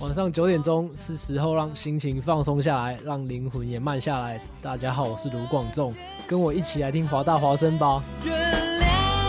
[0.00, 4.40] 晚上九点钟是时候让心情放松下来，让灵魂也慢下来。
[4.62, 5.92] 大家好，我是卢广仲，
[6.28, 8.00] 跟我一起来听华大华声吧。
[8.24, 8.32] 原
[8.78, 8.86] 谅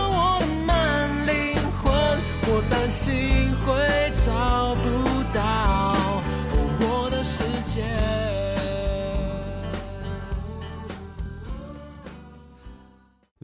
[0.08, 1.90] 我们灵魂，
[2.46, 3.12] 我担心
[3.64, 3.87] 会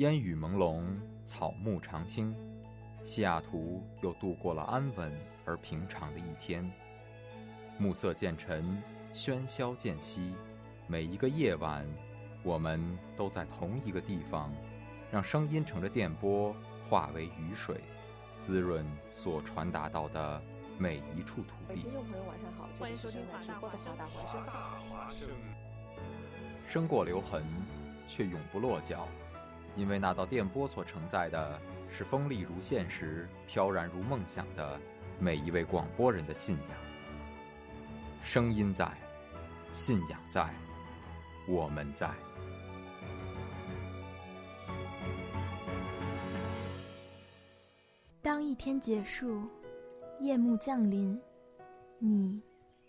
[0.00, 0.82] 烟雨朦胧，
[1.26, 2.34] 草木常青，
[3.04, 5.12] 西雅图又度过了安稳
[5.44, 6.72] 而平常的一天。
[7.76, 10.32] 暮色渐沉，喧嚣渐息，
[10.86, 11.86] 每一个夜晚，
[12.42, 14.50] 我们都在同一个地方，
[15.12, 16.56] 让声音乘着电波
[16.88, 17.82] 化为雨水，
[18.34, 20.42] 滋润所传达到的
[20.78, 21.82] 每一处土地。
[21.82, 23.92] 听众朋友，晚上好，欢迎收听直播的华
[24.46, 25.28] 大华声。
[26.66, 27.44] 生过留痕，
[28.08, 29.06] 却永不落脚。
[29.76, 34.78] 因为那道电波所承载的是锋利如现实、飘然如梦想的
[35.18, 36.78] 每一位广播人的信仰。
[38.22, 38.90] 声音在，
[39.72, 40.48] 信仰在，
[41.48, 42.10] 我们在。
[48.22, 49.42] 当一天结束，
[50.20, 51.18] 夜幕降临，
[51.98, 52.42] 你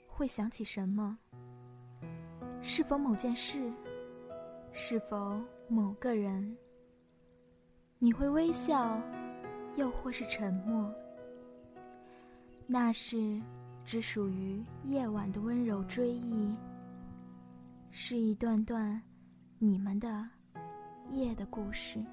[0.06, 1.18] 会想起什么？
[2.62, 3.72] 是否某件事？
[4.74, 6.58] 是否某个人？
[8.04, 9.00] 你会微笑，
[9.76, 10.92] 又或是沉默？
[12.66, 13.40] 那是
[13.86, 16.52] 只属于夜晚的温柔追忆，
[17.92, 19.00] 是一段段
[19.59, 20.28] 你们的
[21.12, 22.03] 夜的故事。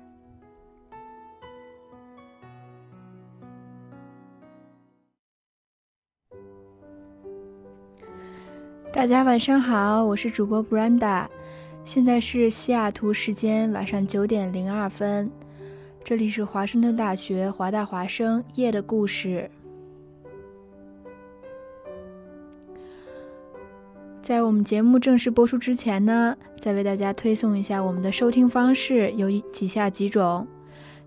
[8.93, 11.27] 大家晚上好，我是主播 Brenda，
[11.83, 15.31] 现在是西雅图时间晚上九点零二分。
[16.05, 19.51] 这里是华盛顿大学华大华生夜的故事。
[24.23, 30.47] 在我们节目正式播出之前呢，再为大家推送一下我们的收听方式，有以下几种：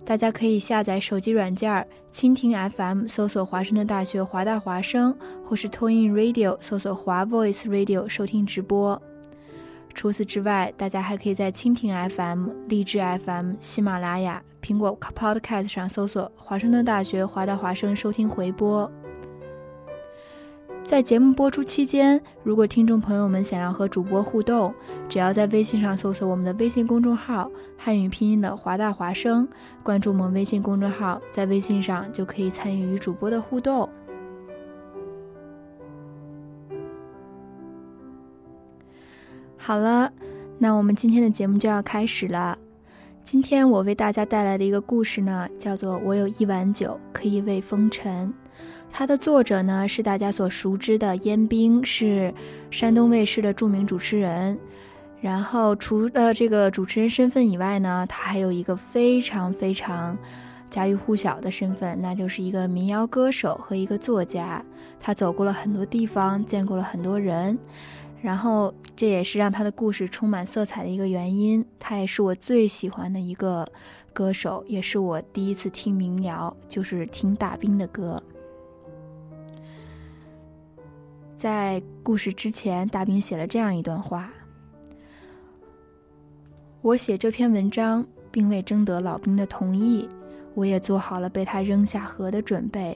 [0.06, 9.02] 大家可以下载手机软件蜻蜓 FM，搜索华盛顿大学华大华生，或是 Toyin Radio，搜索华 Voice Radio 收听直播。
[9.94, 18.90] 除此之外，大家还可以在蜻蜓 FM、荔枝 FM、喜马拉雅、苹果 Podcast 上搜索“华盛顿大学华大华生”收听回播。
[20.84, 24.74] 在节目播出期间，如果听众朋友们想要和主播互动，
[25.07, 29.47] 只要在微信上搜索我们的微信公众号“汉语拼音的华大华生”，
[29.84, 33.88] 关注我们微信公众号，在微信上就可以参与与主播的互动。
[39.63, 40.11] 好了，
[40.57, 42.57] 那我们今天的节目就要开始了。
[43.23, 48.27] 今天我为大家带来的一个故事呢，叫做《我有一碗酒可以慰风尘》。
[48.91, 52.33] 它的作者呢是大家所熟知的燕兵，是
[52.72, 54.57] 山东卫视的著名主持人。
[55.22, 60.17] 然后除了这个主持人身份以外呢，他还有一个非常非常
[60.72, 64.66] 家喻户晓的身份，那就是一个民谣歌手和一个作家。
[64.99, 67.55] 他走过了很多地方，见过了很多人。
[68.21, 71.65] 然后，这也是让他的故事充满色彩的一个原因。
[71.79, 73.67] 他也是我最喜欢的一个
[74.13, 78.21] 歌手，也是我第一次听民谣，就是听大兵的歌。
[81.35, 84.31] 在故事之前，大兵写了这样一段话：
[86.83, 90.07] 我写这篇文章，并未征得老兵的同意，
[90.53, 92.95] 我也做好了被他扔下河的准备。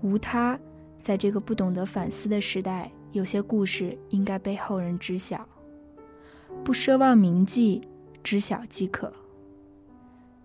[0.00, 0.58] 无他，
[1.02, 2.90] 在这个不懂得反思的时代。
[3.14, 5.46] 有些故事应该被后人知晓，
[6.64, 7.86] 不奢望铭记，
[8.24, 9.12] 知晓即可。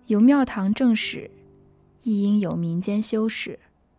[0.05, 1.31] 有庙堂正史，
[2.03, 3.57] 亦应有民间修史。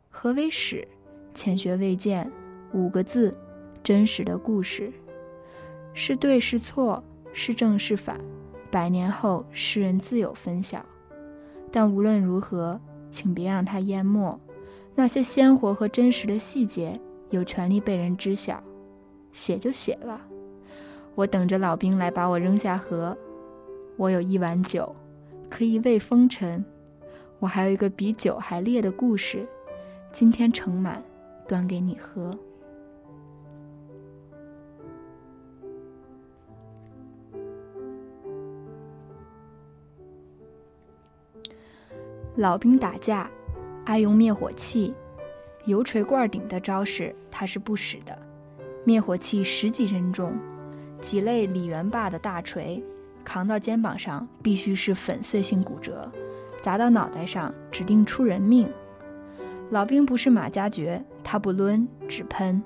[0.09, 0.87] 何为史？
[1.35, 2.31] 浅学未见，
[2.73, 3.37] 五个字：
[3.83, 4.93] 真实的故事。
[5.93, 7.03] 是对是错，
[7.33, 8.21] 是正是反，
[8.71, 10.87] 百年后世人自有分晓。
[11.73, 12.81] 但无论如何，
[13.11, 14.39] 请别让它淹没
[14.95, 17.01] 那些鲜活和真实的细节。
[17.31, 18.63] 有权利被人知晓，
[19.33, 20.21] 写就写了。
[21.15, 23.17] 我等着老兵来把我扔下河。
[23.97, 24.95] 我有一碗酒，
[25.49, 26.65] 可以慰风尘。
[27.39, 29.47] 我还有一个比酒还烈的故事，
[30.13, 31.03] 今天盛满，
[31.47, 32.37] 端给你喝。
[42.37, 43.31] 老兵打架，
[43.85, 44.95] 爱用灭火器，
[45.67, 48.19] 油锤罐顶的招式他是不使的。
[48.85, 50.33] 灭火器十几吨重，
[51.01, 52.83] 几类李元霸的大锤，
[53.23, 56.11] 扛到肩膀上必须是粉碎性骨折，
[56.63, 58.69] 砸到脑袋上指定出人命。
[59.71, 62.63] 老兵不是马加爵，他不抡只喷，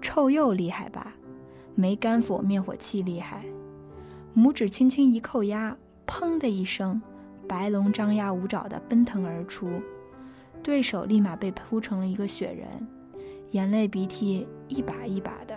[0.00, 1.14] 臭鼬厉害吧？
[1.74, 3.44] 没干火灭火器厉害。
[4.34, 5.76] 拇指轻轻一扣压，
[6.06, 7.00] 砰的一声。
[7.46, 9.68] 白龙张牙舞爪地奔腾而出，
[10.64, 12.66] 对手立马被扑成了一个雪人，
[13.50, 15.54] 眼泪鼻涕一把一把的。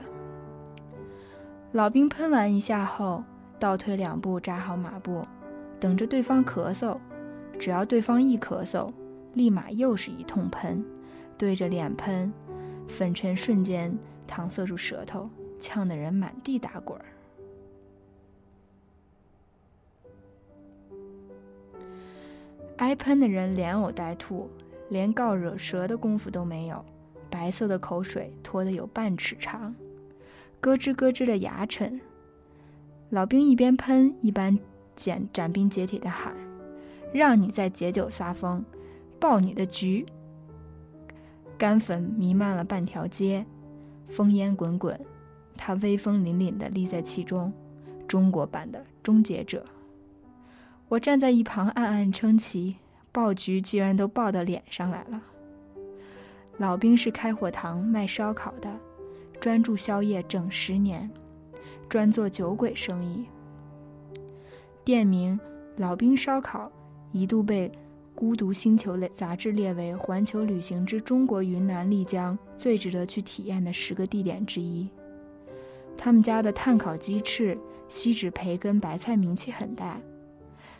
[1.72, 3.24] 老兵喷完一下后，
[3.58, 5.26] 倒退两步扎好马步，
[5.80, 6.98] 等着对方咳嗽。
[7.58, 8.92] 只要对方一咳嗽，
[9.34, 10.84] 立马又是一通喷，
[11.38, 12.32] 对着脸喷，
[12.90, 13.98] 粉尘瞬间
[14.30, 17.06] 搪塞住舌头，呛得人满地打滚儿。
[22.76, 24.50] 挨喷的人连呕带吐，
[24.90, 26.84] 连告惹舌的功夫都没有，
[27.30, 29.76] 白色的口水拖得有半尺长，
[30.62, 32.00] 咯吱咯吱的牙碜。
[33.10, 34.58] 老兵一边喷一边
[34.96, 36.34] 斩斩钉截铁地喊
[37.14, 38.64] ：“让你在解酒撒疯，
[39.20, 40.06] 报你的局！”
[41.58, 43.46] 干粉弥漫了半条街，
[44.10, 45.00] 烽烟滚滚，
[45.56, 47.52] 他威风凛凛地立在其中，
[48.08, 49.66] 中国版的终结者。
[50.90, 52.76] 我站在一旁暗暗称奇，
[53.18, 55.20] 爆菊居然都爆到脸上来了。
[56.58, 58.80] 老兵是开火堂卖烧烤的，
[59.40, 61.10] 专注宵夜整十年，
[61.90, 63.26] 专做酒鬼生意。
[64.86, 65.40] 店名
[65.78, 66.72] “老兵烧烤”
[67.12, 67.68] 一度被
[68.14, 74.88] 《孤独星球》类杂志列为环球旅行之中国云南丽江最值得去体验的十个地点之一。
[75.98, 77.58] 他们家的炭烤鸡翅、
[77.90, 80.00] 锡纸培根白菜名气很大。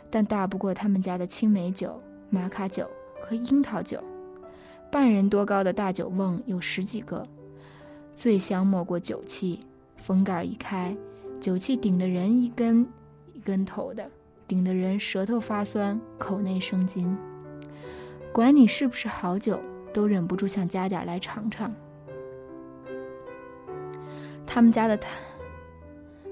[0.08, 2.00] 但大不过他们家的青梅酒、
[2.30, 2.88] 玛卡酒
[3.20, 4.02] 和樱桃酒，
[4.90, 7.26] 半人多高的大酒瓮有十几个，
[8.14, 9.64] 最香莫过酒气。
[9.96, 10.96] 封盖一开，
[11.40, 12.86] 酒气顶得人一根
[13.32, 14.08] 一根头的，
[14.46, 17.18] 顶得人舌头发酸，口内生津。
[18.32, 19.60] 管你是不是好酒，
[19.92, 21.74] 都忍不住想加点来尝尝。
[24.46, 25.08] 他们家的他，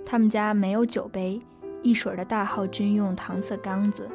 [0.05, 1.41] 他们家没有酒杯。
[1.83, 4.09] 一水的大号军用搪塞缸子，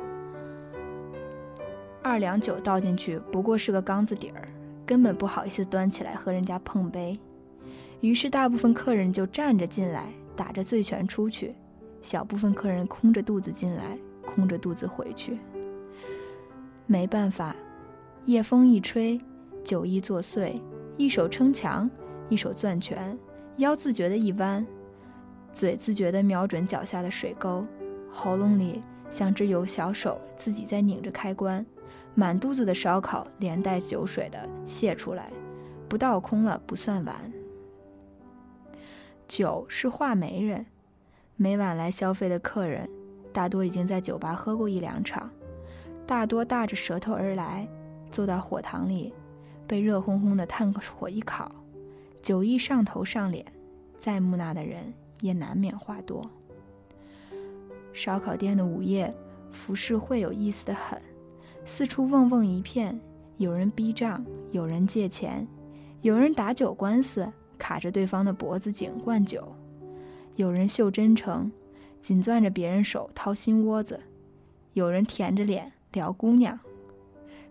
[2.04, 4.48] 二两酒倒进去不过是个缸子底儿，
[4.86, 7.20] 根本不好意思端起来和人家碰杯。
[8.00, 11.54] 于是大部分客人就站着进来，打着醉拳出去；
[12.02, 15.38] 小部分客人空着肚子进来，空着肚子回去。
[16.88, 17.56] 没办法，
[18.26, 19.22] 夜风一吹，
[19.64, 20.60] 酒意作祟，
[20.98, 21.88] 一手撑墙，
[22.28, 23.16] 一手攥拳，
[23.58, 24.66] 腰自觉的一弯。
[25.54, 27.64] 嘴自觉地瞄准脚下的水沟，
[28.10, 31.64] 喉咙里像只有小手自己在拧着开关，
[32.16, 35.32] 满肚子的烧烤连带酒水的泄出来，
[35.88, 37.16] 不倒空了不算完。
[39.28, 40.66] 酒是话媒人，
[41.36, 42.90] 每晚来消费的客人，
[43.32, 45.30] 大多已经在酒吧喝过一两场，
[46.06, 47.68] 大多大着舌头而来，
[48.12, 49.14] 坐到火塘里，
[49.68, 51.52] 被热烘烘的炭火一烤，
[52.22, 53.46] 酒意上头上脸，
[54.00, 54.94] 再木讷的人。
[55.22, 56.28] 也难免话多。
[57.94, 59.14] 烧烤店的午夜
[59.52, 61.00] 服饰会有意思的很，
[61.66, 63.00] 四处嗡嗡一片，
[63.38, 65.48] 有人逼账，有人借钱，
[66.02, 69.56] 有人打酒官司，卡着对方的脖子颈灌酒，
[70.36, 71.52] 有人秀真诚，
[72.02, 74.00] 紧攥着别人手掏心窝子，
[74.74, 76.60] 有人舔着脸撩姑娘，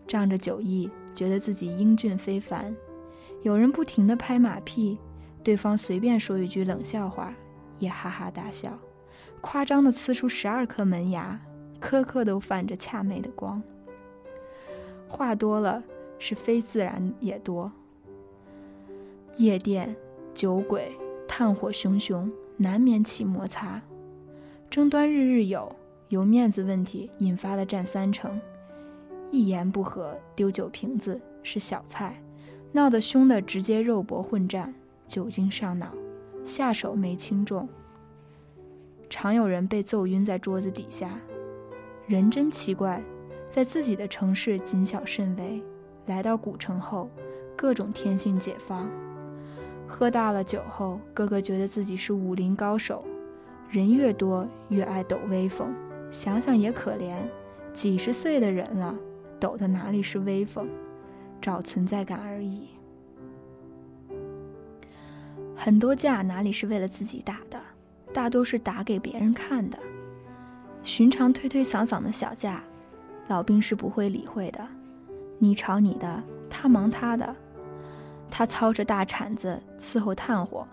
[0.06, 2.74] 仗着酒意觉得自己英俊非凡，
[3.42, 4.98] 有人不停地拍马屁，
[5.42, 7.32] 对方随便说一句冷笑话。
[7.78, 8.78] 也哈哈大笑，
[9.40, 11.40] 夸张的呲出十二颗门牙，
[11.78, 13.62] 颗颗都泛着恰美的光。
[15.10, 15.82] 话多了
[16.18, 17.70] 是非自然也多。
[19.36, 19.94] 夜店
[20.32, 23.82] 酒鬼炭火熊熊，难免起摩擦，
[24.70, 25.74] 争端日日有，
[26.08, 28.40] 由面子问题引发的占三成。
[29.32, 32.22] 一言不合丢酒瓶子是小菜，
[32.72, 34.72] 闹得凶的直接肉搏混战，
[35.08, 35.92] 酒精上脑。
[36.44, 37.68] 下手没轻重，
[39.08, 41.20] 常有人被揍晕在桌子底下。
[42.06, 43.02] 人真奇怪，
[43.50, 45.62] 在自己的城市谨小慎微，
[46.06, 47.10] 来到古城后，
[47.56, 48.88] 各种天性解放。
[49.88, 53.04] 喝大了酒后，个个觉得自己是武林高手。
[53.68, 55.74] 人越多，越爱抖威风。
[56.10, 57.16] 想想也可怜，
[57.74, 58.96] 几十岁的人了，
[59.40, 60.68] 抖的哪里是威风，
[61.40, 62.68] 找存在感而已。
[65.56, 67.60] 很多架哪里是为了自己打的，
[68.12, 69.78] 大多是打给别人看的。
[70.82, 72.62] 寻常推推搡搡的小架，
[73.30, 74.66] 老兵是不会理会的。
[75.38, 76.20] 你吵你的，
[76.50, 77.34] 他忙他的。
[78.28, 80.66] 他操着大铲子伺候炭火，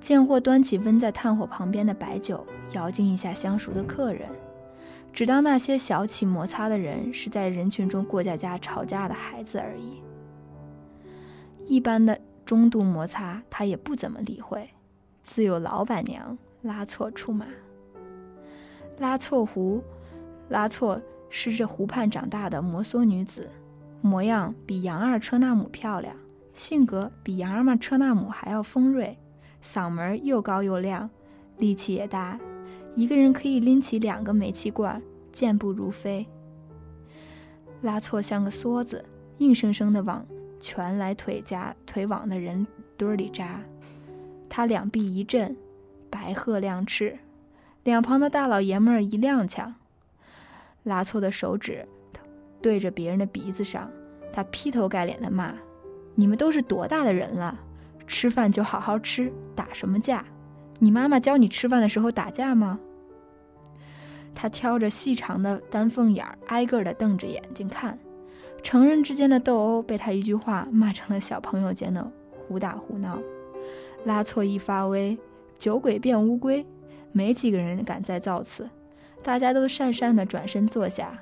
[0.00, 4.26] 见货端起温在炭火旁边的白酒，摇敬一下相熟的客人，
[5.12, 10.00] 只当那些小起摩擦的人是在人群中过家家吵架的孩子而已。
[11.66, 14.70] 一般的中度摩擦，他也不怎么理会，
[15.22, 17.44] 自有老板娘拉错出马。
[18.98, 19.82] 拉错湖，
[20.48, 20.98] 拉错
[21.30, 23.48] 是这湖畔长大的摩梭女子，
[24.02, 26.14] 模样比杨二车纳姆漂亮。
[26.52, 29.16] 性格比杨二妈车纳姆还要锋锐，
[29.64, 31.08] 嗓门又高又亮，
[31.56, 32.38] 力气也大，
[32.94, 35.00] 一个人可以拎起两个煤气罐，
[35.32, 36.26] 健步如飞。
[37.82, 39.02] 拉错像个梭子，
[39.38, 40.26] 硬生生的往
[40.58, 42.66] 拳来腿夹腿往的人
[42.98, 43.60] 堆里扎。
[44.48, 45.56] 他两臂一震，
[46.10, 47.16] 白鹤亮翅，
[47.84, 49.72] 两旁的大老爷们儿一踉跄。
[50.84, 51.86] 拉错的手指
[52.62, 53.90] 对着别人的鼻子上，
[54.32, 55.54] 他劈头盖脸的骂。
[56.14, 57.58] 你们都是多大的人了？
[58.06, 60.24] 吃饭就好好吃，打什么架？
[60.78, 62.78] 你妈妈教你吃饭的时候打架吗？
[64.34, 67.98] 他挑着细长的丹凤眼儿，挨个的瞪着眼睛看。
[68.62, 72.10] 成人之间的斗殴被他一句话骂成了小朋友间的
[72.46, 73.18] 胡打胡闹。
[74.04, 75.16] 拉错一发威，
[75.58, 76.64] 酒鬼变乌龟，
[77.12, 78.68] 没几个人敢再造次，
[79.22, 81.18] 大家都讪讪的转身坐下。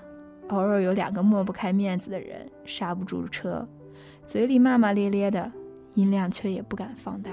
[0.48, 3.66] 偶尔有两个抹不开面子的人刹不住车。
[4.26, 5.50] 嘴里骂骂咧咧的，
[5.94, 7.30] 音量却也不敢放大。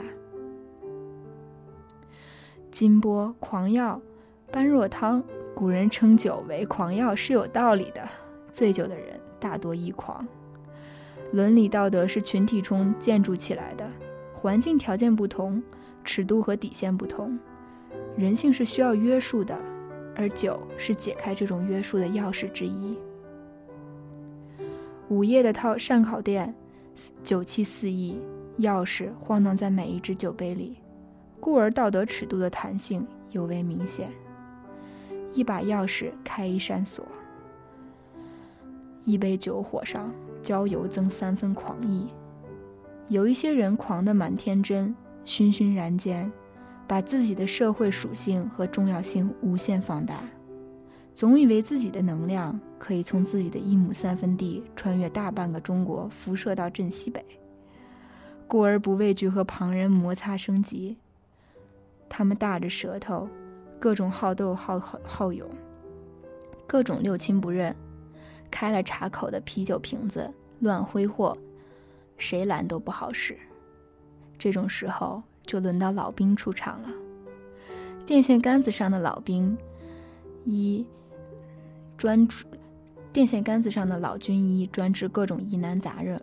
[2.72, 4.01] 金波狂药，
[4.51, 8.01] 般若汤，古人称酒为狂药是有道理的。
[8.51, 10.27] 醉酒的人大多易狂。
[11.31, 13.89] 伦理道德是群体中建筑起来的，
[14.34, 15.62] 环境条件不同，
[16.03, 17.38] 尺度和底线不同，
[18.17, 19.57] 人性是需要约束的，
[20.15, 22.98] 而酒是解开这种约束的钥匙之一。
[25.10, 26.53] 午夜的套上烤店。
[27.25, 28.17] 酒气四溢，
[28.60, 30.77] 钥匙晃荡在每一只酒杯里，
[31.41, 34.10] 故而道德尺度的弹性尤为明显。
[35.34, 37.05] 一把钥匙开一扇锁，
[39.03, 40.10] 一杯酒火上
[40.41, 42.07] 浇油增三分狂意。
[43.10, 44.95] 有一些人狂得满天真，
[45.25, 46.31] 醺醺然间，
[46.88, 50.20] 把自己的社会属性和重要性无限放大。
[51.13, 57.24] 总以为自己的能量可以从自己的一亩三分地穿越大半个中国，辐射到镇西北，
[58.48, 60.98] 故而不畏惧和旁人摩擦升级。
[62.10, 63.30] 他们大着舌头，
[63.80, 65.50] 各种好斗好好勇，
[66.68, 67.74] 各种六亲不认，
[68.51, 71.38] 开了茶口的啤酒瓶子乱挥霍，
[72.18, 73.38] 谁拦都不好使。
[74.38, 76.89] 这种时候就轮到老兵出场了。
[78.05, 79.57] 电线杆子上的老兵，
[80.45, 80.85] 一。
[81.97, 82.45] 专注
[83.13, 86.19] 电线杆子上的老军医专治各种疑难杂症，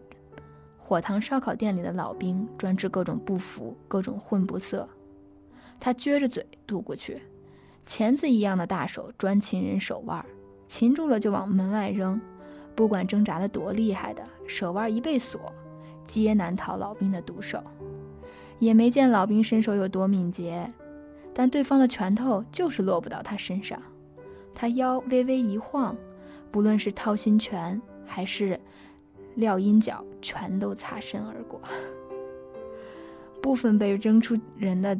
[0.77, 4.87] 火塘烧烤店里的老兵专治各种不服、各种混不色。
[5.81, 7.23] 他撅着嘴渡过去，
[7.87, 10.23] 钳子一样的大手专擒人手腕，
[10.69, 12.21] 擒住了就往门外扔，
[12.75, 15.51] 不管挣扎的多厉害的，手腕一被锁，
[16.07, 17.65] 皆难逃老兵的毒手。
[18.63, 20.73] 也没见老兵身手有多敏捷，
[21.35, 23.77] 但对方的拳头就是落不到他身上。
[24.55, 25.97] 他腰微微一晃，
[26.53, 28.61] 不论是掏心拳还是
[29.35, 31.61] 撂阴脚，全都擦身而过。
[33.43, 34.97] 部分被扔出人的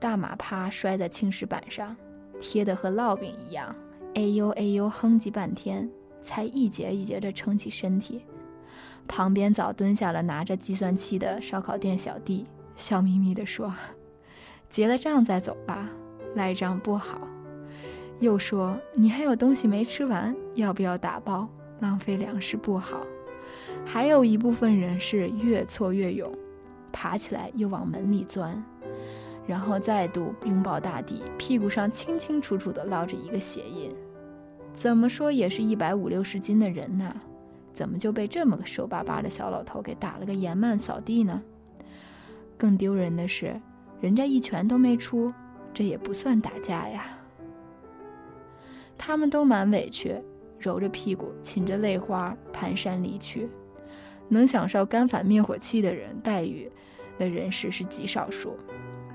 [0.00, 1.96] 大马趴摔在青石板上，
[2.40, 3.72] 贴得和烙饼一样。
[4.16, 5.88] 哎呦哎呦，哼唧半天，
[6.24, 8.24] 才一节一节地撑起身体。
[9.14, 13.70] 旁边早蹲下了拿着计算器的烧烤店小弟，笑眯眯地说
[14.70, 15.86] ：“结了账再走吧，
[16.34, 17.20] 赖账不好。”
[18.20, 21.46] 又说：“你还有东西没吃完，要不要打包？
[21.80, 23.02] 浪费粮食不好。”
[23.84, 26.32] 还有一部分人是越挫越勇，
[26.90, 28.64] 爬起来又往门里钻，
[29.46, 33.94] 然后再度拥抱大地，屁股上清清楚楚地烙着一个血印。
[34.72, 37.14] 怎么说也是一百五六十斤的人呐，
[37.72, 41.42] 怎么就被这么个瘦巴巴的小老头给打了个颜面扫地呢？
[42.56, 43.60] 更丢人的是，
[44.00, 45.32] 人家一拳都没出，
[45.72, 47.18] 这也不算打架呀。
[48.96, 50.16] 他们都蛮委屈，
[50.58, 53.48] 揉着屁股，噙着泪花，蹒跚离去。
[54.28, 56.70] 能享受干反灭火器的人待遇
[57.18, 58.56] 的人士是极少数。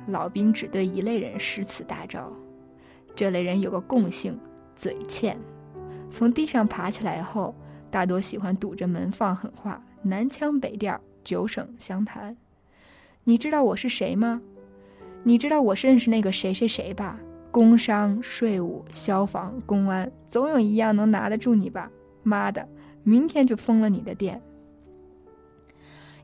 [0.07, 2.31] 老兵只对一类人施此大招，
[3.15, 4.39] 这类人有个共性：
[4.75, 5.37] 嘴欠。
[6.09, 7.55] 从地上爬起来后，
[7.89, 12.35] 大多喜欢堵着门放狠话，南腔北调，九省相谈。
[13.23, 14.41] 你知道我是谁吗？
[15.23, 17.19] 你知道我认识那个谁谁谁吧？
[17.51, 21.89] 工商、税务、消防、公安，总有一样能拿得住你吧？
[22.23, 22.67] 妈的，
[23.03, 24.41] 明天就封了你的店。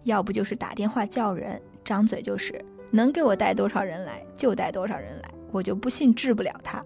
[0.04, 6.84] 要不就是打电话叫人，张嘴就是能给我带多少人来就带多少人来，我就不信治不了他。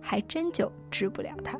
[0.00, 1.58] 还真就治不了他。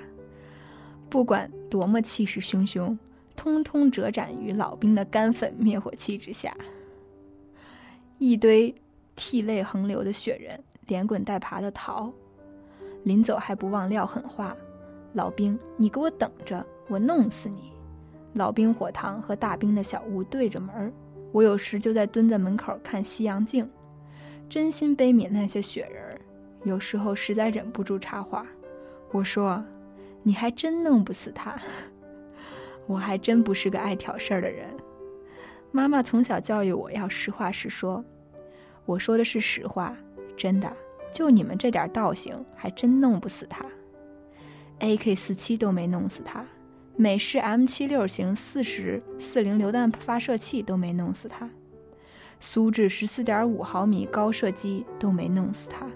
[1.09, 2.97] 不管多么气势汹汹，
[3.35, 6.57] 通通折斩于老兵的干粉灭火器之下。
[8.19, 8.73] 一堆
[9.17, 12.13] 涕泪横流的雪人，连滚带爬的逃，
[13.03, 14.57] 临走还不忘撂狠话
[15.15, 17.73] ：“老兵，你给我等着，我弄死你！”
[18.35, 20.93] 老兵火堂和大兵的小屋对着门，
[21.33, 23.69] 我有时就在蹲在门口看西洋镜，
[24.49, 26.21] 真心悲悯那些雪人。
[26.63, 28.47] 有时候实在忍不住插话，
[29.11, 29.61] 我说
[30.25, 31.57] ：“你还真弄不死他，
[32.89, 34.67] 我还真不是个爱挑事儿的人。”
[35.71, 38.05] 妈妈从小教育我要实话实说，
[38.87, 39.97] 我说的是实话，
[40.37, 40.77] 真的，
[41.13, 43.65] 就你们这点道行，还真弄不死他。
[44.81, 46.45] AK 四七都没弄死他，
[46.97, 51.51] 美式 M 七六型四十四零榴弹发射器都没弄死他，
[52.39, 55.87] 苏制十四点五毫米高射机都没弄死他。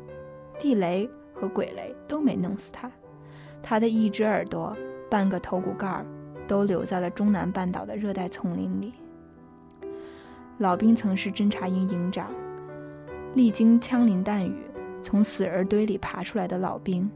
[0.59, 2.91] 地雷和鬼雷都没弄死他，
[3.63, 4.77] 他的一只耳朵、
[5.11, 6.07] 半个头骨盖儿
[6.47, 8.93] 都留在了中南半岛的热带丛林里。
[10.59, 12.33] 老兵曾是侦察营营长，
[13.35, 14.55] 历经枪林弹雨，
[15.03, 17.09] 从死人堆里爬出来的老兵。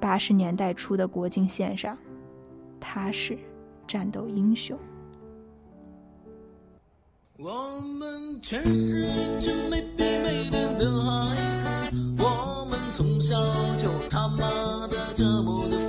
[0.00, 1.96] 八十年代初的国境线上，
[2.78, 3.36] 他是
[3.86, 4.78] 战斗英雄。
[7.36, 11.68] 我们全是一群没鼻没脸的孩子，
[13.28, 15.87] 就他妈的这么的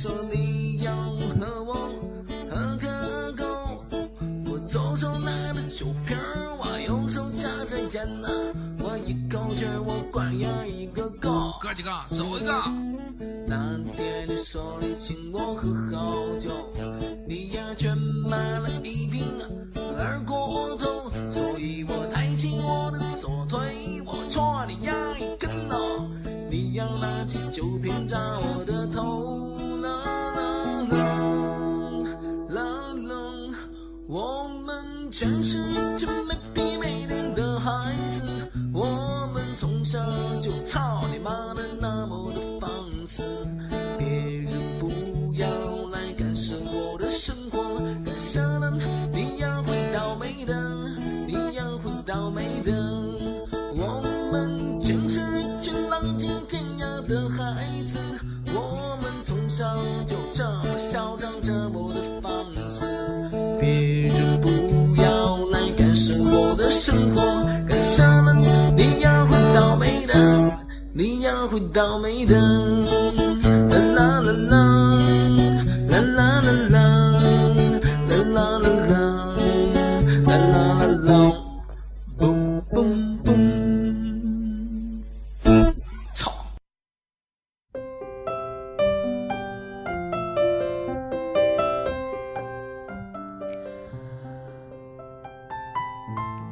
[0.00, 0.94] 说你要
[1.38, 1.74] 和我
[2.48, 3.84] 喝个够。
[4.46, 8.26] 我左手拿着酒瓶儿，我右手夹着烟呐、
[8.78, 11.52] 我一口气儿我灌呀一个够。
[11.60, 12.50] 哥几个，走一个。
[13.46, 16.48] 那天你说你请我喝好酒，
[17.28, 19.22] 你呀却买了一瓶
[19.98, 23.58] 二锅头，所以我抬起我的左腿，
[24.06, 26.08] 我戳你呀一根哦，
[26.50, 29.39] 你要拿起酒瓶砸我的头，
[34.20, 39.98] 我们全是一群没皮没脸的孩子，我们从小
[40.42, 42.49] 就操你妈的那么多
[71.46, 72.36] 会倒霉的。
[73.70, 74.56] 啦啦啦啦，
[75.88, 76.78] 啦啦啦啦，
[78.08, 78.94] 啦啦啦啦，
[80.26, 81.10] 啦啦啦啦，
[82.18, 82.22] 嘣
[82.70, 82.76] 嘣
[83.24, 83.28] 嘣，
[86.12, 86.18] 操！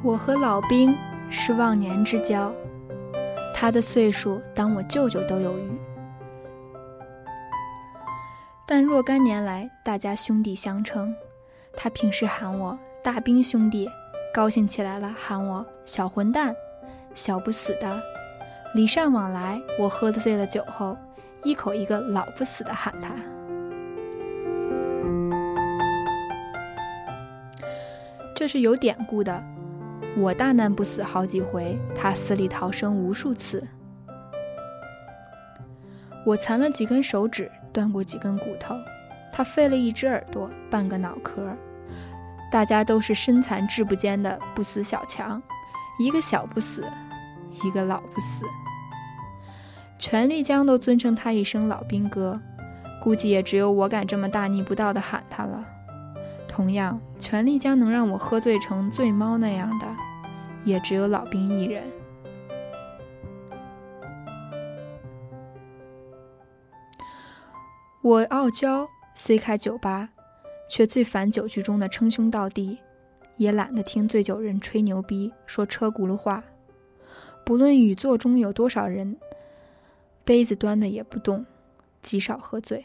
[0.02, 0.96] 我和老兵
[1.30, 2.52] 是忘年之交，
[3.60, 5.68] 他的岁数当我舅舅都有余。
[8.64, 11.12] 但若干年来，大家兄弟相称，
[11.76, 13.90] 他平时喊我“大兵兄弟”，
[14.32, 16.54] 高兴起来了喊我“小混蛋”，
[17.16, 18.00] 小不死的。
[18.76, 20.96] 礼尚往来，我喝醉了酒后，
[21.42, 23.10] 一口一个“老不死的”喊他。
[28.36, 29.42] 这是有典故的。
[30.18, 33.64] 我大难不死好几回，他死里逃生无数次。
[36.26, 38.74] 我残了几根手指，断过几根骨头，
[39.32, 41.56] 他废了一只耳朵，半个脑壳。
[42.50, 45.40] 大家都是身残志不坚的不死小强，
[46.00, 46.84] 一个小不死，
[47.62, 48.44] 一个老不死。
[50.00, 52.40] 全丽江都尊称他一声老兵哥，
[53.00, 55.64] 估计也只有我敢这么大逆不道的喊他了。
[56.48, 59.86] 同样，全丽江能让我喝醉成醉猫那样的，
[60.68, 61.82] 也只有老兵一人。
[68.02, 70.10] 我傲娇，虽开酒吧，
[70.68, 72.78] 却最烦酒局中的称兄道弟，
[73.38, 76.44] 也懒得听醉酒人吹牛逼、说车轱辘话。
[77.46, 79.16] 不论语座中有多少人，
[80.22, 81.46] 杯子端的也不动，
[82.02, 82.84] 极少喝醉。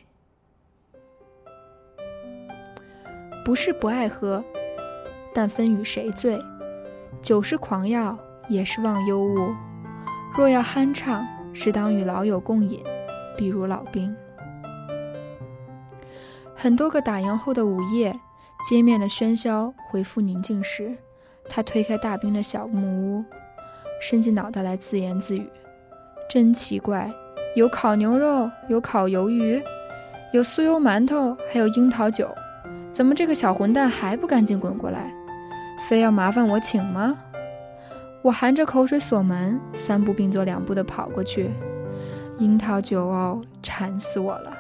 [3.43, 4.41] 不是不爱喝，
[5.34, 6.41] 但分与谁醉。
[7.21, 8.17] 酒是狂药，
[8.49, 9.54] 也是忘忧物。
[10.36, 12.84] 若要酣畅，适当与老友共饮，
[13.38, 14.13] 比如老兵。
[16.56, 18.17] 很多个打烊后的午夜，
[18.67, 20.95] 街面的喧嚣恢复宁静时，
[21.49, 23.23] 他推开大兵的小木屋，
[24.02, 25.49] 伸进脑袋来自言自语
[26.30, 27.12] ：“真奇怪，
[27.56, 29.62] 有烤牛肉，有烤鱿鱼，
[30.34, 32.34] 有酥油馒头，还有樱桃酒，
[32.91, 35.13] 怎么这个小混蛋还不赶紧滚过来？
[35.88, 37.17] 非要麻烦我请吗？”
[38.24, 41.52] 我含着口水锁门，三步并作两步地跑过去。
[42.39, 44.58] 樱桃酒哦，馋死我了。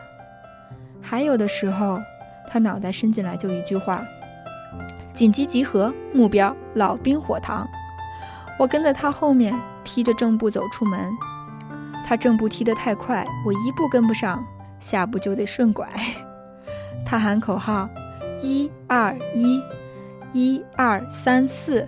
[1.01, 1.99] 还有的时候，
[2.47, 4.03] 他脑袋伸进来就一句话
[5.13, 7.67] ：“紧急集合，目标老兵火塘。”
[8.59, 11.11] 我跟在他后面，踢着正步走出门。
[12.05, 14.45] 他正步踢得太快，我一步跟不上，
[14.79, 15.89] 下步就得顺拐。
[17.05, 17.89] 他喊口号
[18.43, 19.61] ：“一二一，
[20.33, 21.87] 一二三四。”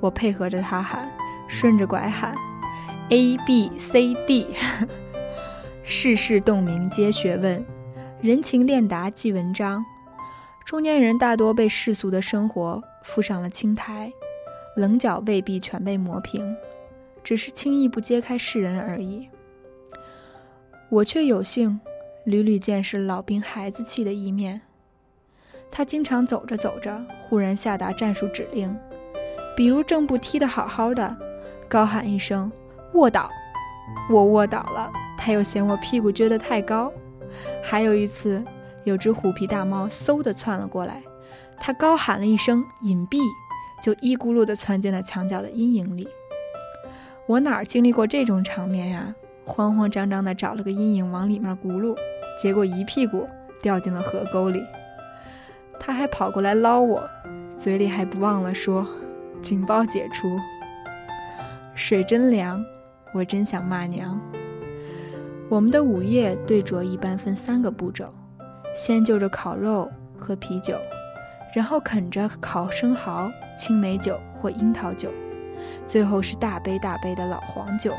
[0.00, 1.10] 我配合着他喊，
[1.48, 2.34] 顺着拐喊
[3.08, 4.48] ：“A B C D。
[5.82, 7.64] ”世事洞明皆学问。
[8.20, 9.84] 人情练达即文章，
[10.64, 14.10] 中年人大多被世俗的生活附上了青苔，
[14.74, 16.56] 棱角未必全被磨平，
[17.22, 19.28] 只是轻易不揭开世人而已。
[20.88, 21.78] 我却有幸
[22.24, 24.62] 屡屡见识老兵孩子气的一面。
[25.70, 28.74] 他经常走着走着，忽然下达战术指令，
[29.56, 31.16] 比如正步踢得好好的，
[31.68, 32.50] 高喊一声
[32.94, 33.28] “卧倒”，
[34.08, 36.92] 我卧倒了，他又嫌我屁股撅得太高。
[37.64, 38.44] 还有一次，
[38.84, 41.02] 有只虎皮大猫嗖地窜了过来，
[41.58, 43.18] 它高喊了一声“隐蔽”，
[43.82, 46.08] 就一咕噜地窜进了墙角的阴影里。
[47.26, 49.12] 我哪儿经历过这种场面呀？
[49.44, 51.96] 慌慌张张地找了个阴影往里面咕噜，
[52.38, 53.28] 结果一屁股
[53.60, 54.62] 掉进了河沟里。
[55.78, 57.08] 他还跑过来捞我，
[57.58, 58.86] 嘴里还不忘了说
[59.40, 60.36] ：“警报解除。”
[61.74, 62.64] 水真凉，
[63.12, 64.18] 我真想骂娘。
[65.48, 68.12] 我们的午夜对酌一般分三个步骤：
[68.74, 70.78] 先就着烤肉喝啤酒，
[71.54, 75.10] 然后啃着烤生蚝、青梅酒或樱桃酒，
[75.86, 77.92] 最后是大杯大杯的老黄酒。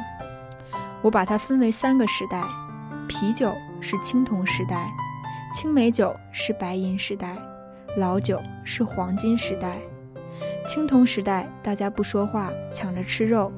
[1.02, 2.44] 我把它分为三个时代：
[3.08, 4.92] 啤酒是青铜时代，
[5.54, 7.36] 青梅酒是白银时代，
[7.98, 9.80] 老酒是黄金时代。
[10.68, 13.52] 青铜时代，大家不说话，抢着吃肉，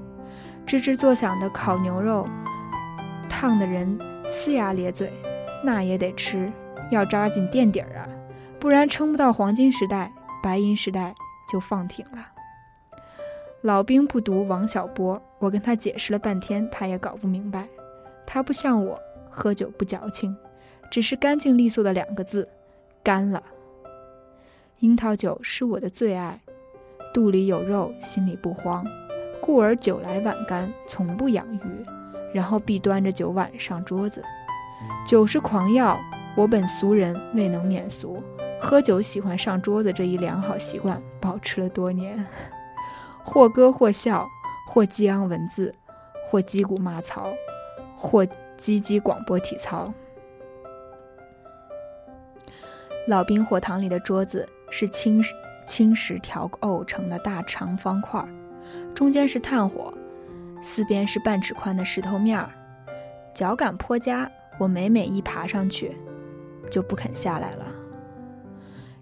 [0.66, 2.26] 吱吱作响的烤牛肉。
[3.28, 4.00] 烫的人
[4.32, 5.12] 呲牙咧嘴，
[5.62, 6.50] 那也得吃，
[6.90, 8.08] 要扎紧垫底儿啊，
[8.62, 10.10] 不然撑不到黄金时代、
[10.42, 11.14] 白银时代
[11.52, 12.26] 就放挺了。
[13.60, 17.68] 老兵不读王小波，我跟他解释了半天，他也搞不明白。
[18.26, 18.98] 他不像我，
[19.30, 20.34] 喝酒不矫情，
[20.90, 22.48] 只是干净利索的两个字：
[23.04, 23.44] 干了。
[24.80, 26.40] 樱桃酒是我的最爱，
[27.14, 28.86] 肚里有肉，心里不慌，
[29.42, 31.62] 故而酒来碗干，从不养鱼。
[32.34, 34.24] 然后必端着酒碗上桌子，
[35.06, 36.00] 酒是狂药，
[36.34, 38.24] 我本俗人未能免俗，
[38.58, 42.26] 喝酒喜欢上桌子这一良好习惯保持了多年，
[43.26, 44.26] 或歌或笑，
[44.66, 45.76] 或激昂文字，
[46.26, 47.34] 或击鼓骂曹，
[47.98, 48.24] 或
[48.58, 49.94] 唧唧广播体操。
[53.08, 55.24] 老兵火塘里的桌子是青
[55.66, 58.24] 青石条构成的大长方块，
[58.94, 59.94] 中间是炭火。
[60.62, 62.50] 四边是半尺宽的石头面儿，
[63.34, 64.30] 脚感颇佳。
[64.58, 65.96] 我每每一爬上去，
[66.70, 67.66] 就不肯下来了。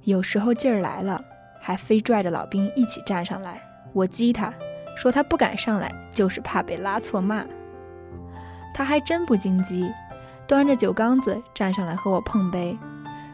[0.04, 1.20] 有时候劲儿来了，
[1.60, 3.60] 还非拽着老兵一起站上来。
[3.92, 4.54] 我激他，
[4.96, 7.44] 说他不敢上来，就是怕被拉错骂。
[8.72, 9.92] 他还真不惊激，
[10.46, 12.78] 端着酒缸子站上来和我碰杯，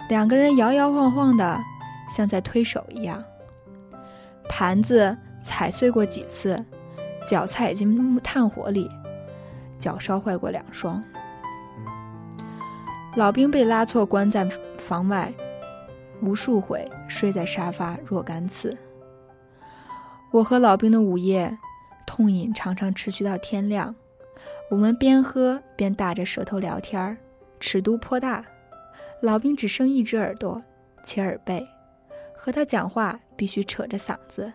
[0.08, 1.60] 两个人摇摇晃晃的，
[2.10, 3.24] 像在推手一样。
[4.50, 6.64] 盘子踩碎过几次。
[7.26, 8.92] 脚踩进炭火里，
[9.80, 11.02] 脚烧坏过两双。
[13.16, 14.46] 老兵被拉错关在
[14.78, 15.34] 房外，
[16.22, 18.78] 无数回睡在沙发若干次。
[20.32, 21.58] 我和老兵的午夜
[22.06, 23.96] 痛饮常常持续到天亮，
[24.70, 27.16] 我们边喝边大着舌头聊天儿，
[27.58, 28.44] 尺度颇大。
[29.22, 30.62] 老兵只剩一只耳朵，
[31.06, 31.66] 且耳背，
[32.44, 34.52] 和他讲话必须扯着嗓子。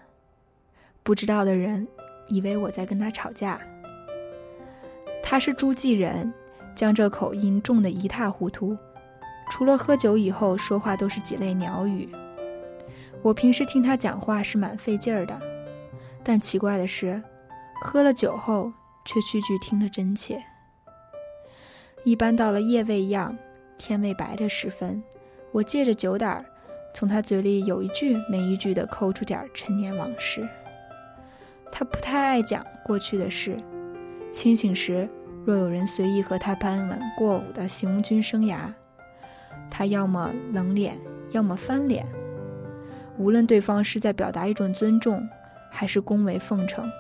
[1.02, 1.88] 不知道的人。
[2.28, 3.58] 以为我在跟他吵架。
[5.22, 6.30] 他是诸暨人，
[6.74, 8.76] 江浙口音重得一塌糊涂，
[9.50, 12.06] 除了喝酒以后说话都是几类鸟语。
[13.22, 15.40] 我平时听他讲话是蛮费劲儿的，
[16.22, 17.22] 但奇怪的是，
[17.80, 18.70] 喝了酒后
[19.06, 20.44] 却句句听得真切。
[22.04, 23.34] 一般到了夜未央、
[23.78, 25.02] 天未白的时分，
[25.50, 26.44] 我借着酒胆儿，
[26.98, 30.48] 从他嘴里有一句没一句地抠出点陈年往事。
[31.70, 33.56] 他不太爱讲过去的事，
[34.32, 35.08] 清醒时
[35.44, 38.72] 若有人随意和他攀吻过午的行军生涯，
[39.70, 40.98] 他要么冷脸，
[41.30, 42.04] 要么翻脸。
[43.16, 45.24] 无论对方是在表达一种尊重，
[45.70, 46.90] 还是恭维奉承，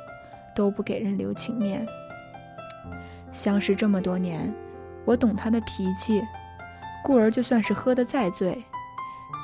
[0.54, 1.84] 都不给人留情面。
[3.32, 4.54] 相识这么多年，
[5.04, 6.22] 我懂他的脾气，
[7.02, 8.62] 故而就算是喝得再醉，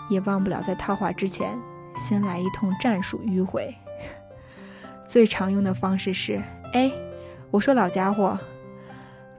[0.09, 1.59] 也忘不了在套话之前
[1.97, 3.75] 先来一通战术迂回。
[5.09, 6.91] 最常用的方式是：“哎，
[7.51, 8.39] 我说老家伙，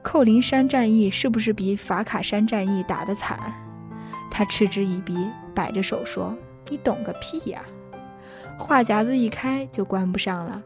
[0.02, 3.38] 寇林山战役是不是比法卡山战役打得惨？”
[4.30, 6.36] 他嗤之以鼻，摆着手说。
[6.68, 7.62] 你懂个屁呀！
[8.58, 10.60] 话匣子一开就关不上了。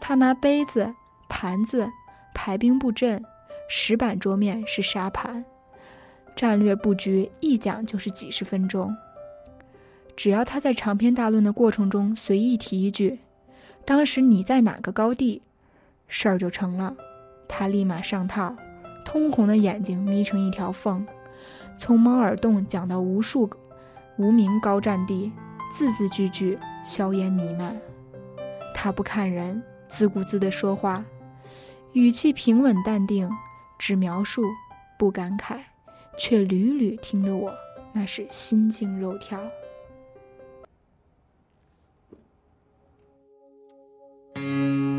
[0.00, 0.92] 他拿杯子、
[1.28, 1.88] 盘子
[2.34, 3.22] 排兵布阵，
[3.68, 5.44] 石板桌面是沙盘，
[6.34, 8.92] 战略布局一讲就是几十分钟。
[10.16, 13.20] 只要他在长篇大论的过程中随意提一句
[13.84, 15.42] “当时你在哪个高地”，
[16.08, 16.96] 事儿就成了。
[17.48, 18.54] 他立马上套，
[19.04, 21.06] 通红的眼睛眯成一条缝，
[21.78, 23.58] 从猫耳洞讲到无数个。
[24.16, 25.32] 无名高战地，
[25.72, 27.80] 字字句句硝烟弥漫。
[28.74, 31.02] 他不看人，自顾自地说话，
[31.94, 33.30] 语气平稳淡定，
[33.78, 34.44] 只描述
[34.98, 35.60] 不感慨，
[36.18, 37.54] 却屡屡听得我
[37.94, 39.40] 那是心惊肉跳。
[44.40, 44.89] Música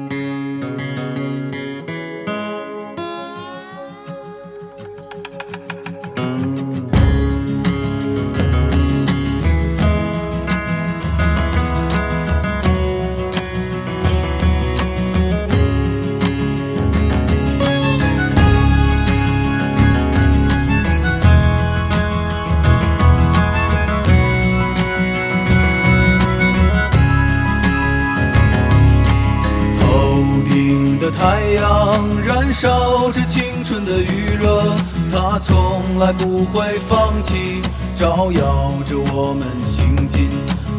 [31.21, 34.73] 太阳燃烧着青春的余热，
[35.11, 37.61] 它从来不会放弃，
[37.93, 40.31] 照耀着我们行进。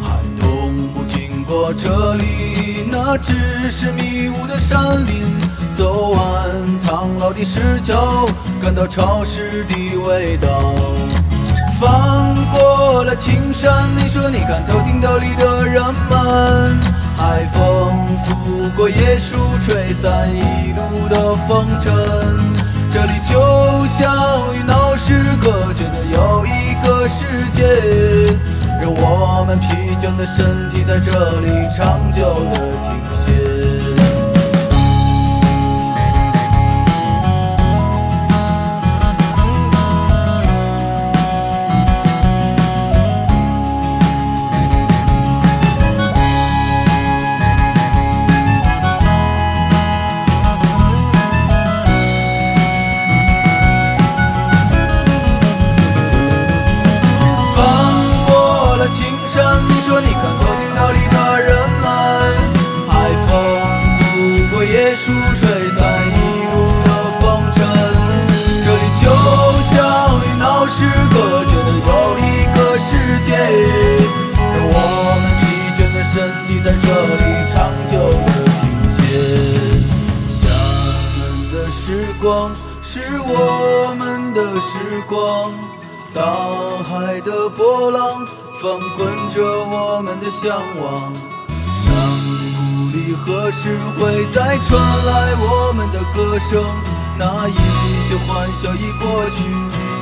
[0.03, 5.23] 寒冬不经过这里，那只是迷雾的山林。
[5.71, 8.27] 走完苍老的石桥，
[8.61, 10.75] 感到潮湿的味道。
[11.81, 16.92] 翻过了青山，你说你看头顶斗笠的人们。
[17.17, 21.93] 海风拂过椰树，吹散一路的风尘。
[22.91, 27.63] 这里就像与闹市隔绝的又一个世界，
[28.81, 33.52] 让我们疲倦的身体在这里长久的停歇。
[76.81, 78.97] 这里长久的停歇，
[80.31, 80.41] 厦
[81.19, 81.21] 门
[81.53, 82.51] 的时光
[82.83, 85.53] 是我们的时光，
[86.15, 86.23] 大
[86.85, 88.27] 海的波浪
[88.61, 91.13] 翻滚着我们的向往。
[91.85, 91.93] 山
[92.57, 92.61] 谷
[92.97, 96.65] 里何时会再传来我们的歌声？
[97.19, 97.53] 那一
[98.09, 99.37] 些欢笑已过去，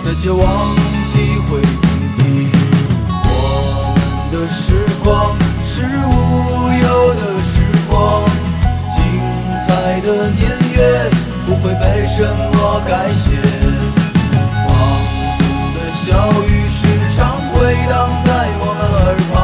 [0.05, 2.19] 那些往昔会铭记
[3.25, 5.50] 我们的时光。
[5.81, 6.13] 是无
[6.83, 7.57] 忧的时
[7.89, 8.23] 光，
[8.87, 9.01] 精
[9.67, 10.77] 彩的年月
[11.47, 12.21] 不会被什
[12.53, 13.31] 么改写。
[14.67, 14.69] 放
[15.39, 15.41] 纵
[15.75, 16.05] 的笑
[16.43, 16.77] 语时
[17.17, 18.29] 常回荡在
[18.61, 19.35] 我们耳旁。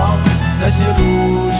[0.60, 1.50] 那些路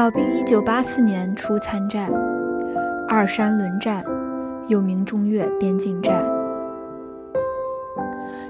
[0.00, 2.10] 老兵一九八四年初参战，
[3.06, 4.02] 二山轮战，
[4.66, 6.24] 又名中越边境战。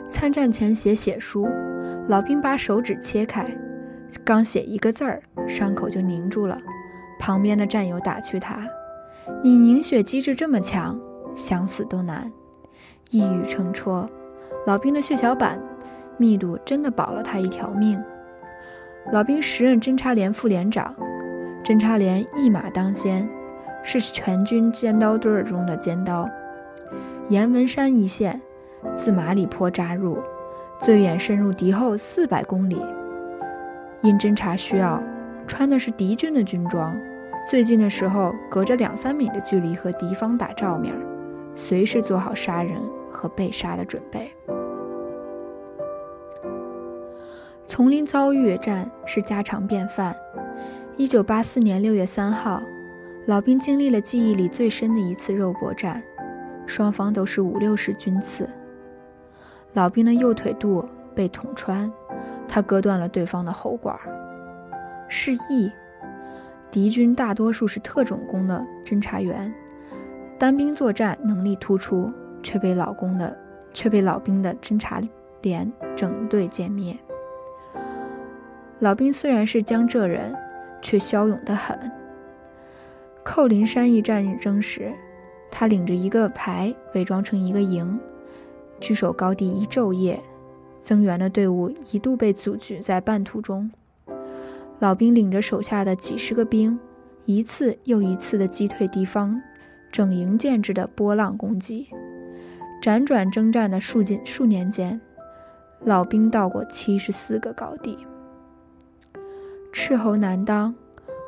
[0.09, 1.49] 参战前写血书，
[2.07, 3.45] 老兵把手指切开，
[4.25, 6.57] 刚写一个字儿，伤口就凝住了。
[7.19, 8.61] 旁边的战友打趣他
[9.43, 10.97] ：“你凝血机制这么强，
[11.35, 12.31] 想死都难。”
[13.11, 14.09] 一语成戳，
[14.69, 15.61] 老兵的血小板
[16.17, 18.01] 密度真的保了他一条命。
[19.11, 20.95] 老兵时任侦察连副连长，
[21.63, 23.29] 侦察连一马当先，
[23.83, 26.29] 是全军尖刀队中的尖刀。
[27.29, 28.41] 阎文山一线，
[28.95, 30.19] 自马里坡扎入，
[30.81, 32.83] 最远深入敌后四百公里。
[34.03, 35.03] 因侦察需要，
[35.47, 36.97] 穿的是敌军的军装。
[37.47, 40.95] 最近的时候，隔着两三米的距离和敌方打照面，
[41.55, 42.81] 随时做好杀人
[43.13, 44.33] 和被杀的准备。
[47.67, 50.17] 丛林遭遇战是家常便饭。
[50.97, 52.63] 一九八四年六月三号，
[53.27, 56.03] 老兵经历了记忆里最深的一次肉搏战，
[56.67, 58.49] 双方都是五六十军刺。
[59.73, 61.91] 老兵的右腿肚被捅穿，
[62.47, 63.99] 他割断了对方的喉管。
[65.09, 65.71] 示意。
[66.71, 69.53] 敌军大多数是特种工的侦察员，
[70.39, 72.13] 单兵作战能力突出，
[72.45, 73.37] 却被老公的
[73.73, 75.01] 却被老兵的侦察
[75.43, 76.97] 连整队歼灭。
[78.79, 80.33] 老兵虽然是江浙人，
[80.81, 81.79] 却骁勇得很。
[83.23, 84.93] 寇林山一战争时，
[85.51, 87.99] 他领着一个排伪装成一个营，
[88.81, 90.21] 据守高地一昼夜，
[90.79, 93.71] 增援的队伍一度被阻拒在半途中。
[94.79, 96.79] 老兵领着手下的几十个兵，
[97.27, 99.41] 一次又一次地击退敌方
[99.93, 101.89] 整营建制的波浪攻击。
[102.83, 104.99] 辗转征战的数近数年间，
[105.85, 107.99] 老兵到过七十四个高地。
[109.73, 110.75] 斥候难当，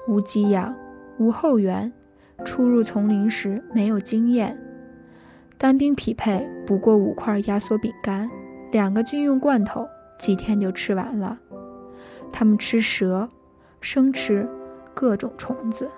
[0.09, 0.75] 无给养，
[1.19, 1.93] 无后援，
[2.45, 4.59] 出入丛林时没有经验。
[5.59, 8.31] 单兵匹配不过五块压缩饼干，
[8.71, 11.39] 两个军用罐头，几天就吃完了。
[12.33, 13.29] 他们吃蛇。
[13.85, 14.49] 生吃
[14.95, 15.91] 各种虫子，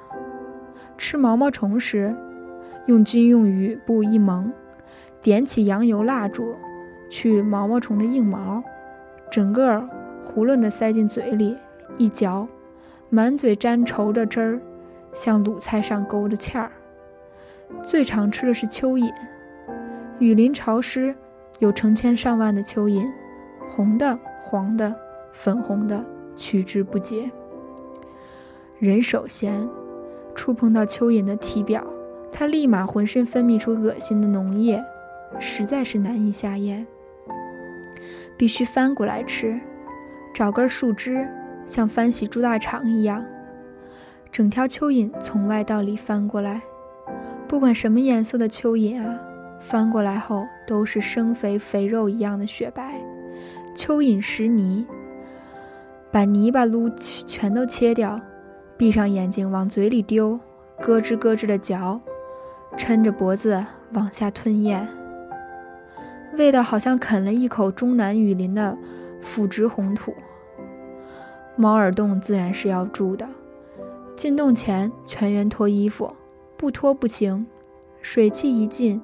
[0.97, 2.17] 吃毛毛虫时，
[2.87, 4.51] 用军用雨布一蒙，
[5.21, 6.55] 点起羊油蜡烛，
[7.11, 8.65] 去毛毛虫的硬毛，
[9.31, 9.87] 整个
[10.25, 11.59] 囫囵的塞进嘴里，
[11.99, 12.49] 一嚼，
[13.11, 14.61] 满嘴沾稠的汁儿，
[15.13, 16.71] 像卤菜上勾的芡儿。
[17.83, 19.13] 最常吃的是蚯蚓，
[20.19, 21.15] 雨林潮湿，
[21.59, 23.11] 有成千上万的蚯蚓，
[23.69, 24.95] 红的、黄的、
[25.33, 26.05] 粉红的，
[26.37, 27.31] 取之不竭。
[28.79, 29.69] 人手咸，
[30.35, 31.85] 触碰到蚯蚓的体表，
[32.31, 34.85] 它立马浑身分泌出恶心的脓液，
[35.39, 36.87] 实在是难以下咽。
[38.37, 39.59] 必须翻过来吃，
[40.35, 41.27] 找根树枝，
[41.67, 43.25] 像翻洗猪大肠一样，
[44.31, 46.63] 整条蚯蚓从外到里翻过来。
[47.47, 49.21] 不管什么颜色的蚯蚓啊，
[49.61, 53.01] 翻过来后都是生肥肥肉一样的雪白。
[53.75, 54.87] 蚯蚓食泥，
[56.11, 58.21] 把泥巴撸全都切掉。
[58.77, 60.41] 闭上眼睛，往嘴里丢，
[60.81, 62.01] 咯吱咯吱的嚼，
[62.77, 64.89] 抻着脖子往下吞咽，
[66.37, 68.77] 味道好像啃了一口中南雨林的
[69.21, 70.13] 腐殖红土。
[71.57, 73.29] 猫耳洞自然是要住的，
[74.17, 76.15] 进洞前全员脱衣服，
[76.57, 77.47] 不脱不行。
[78.03, 79.01] 水汽一进，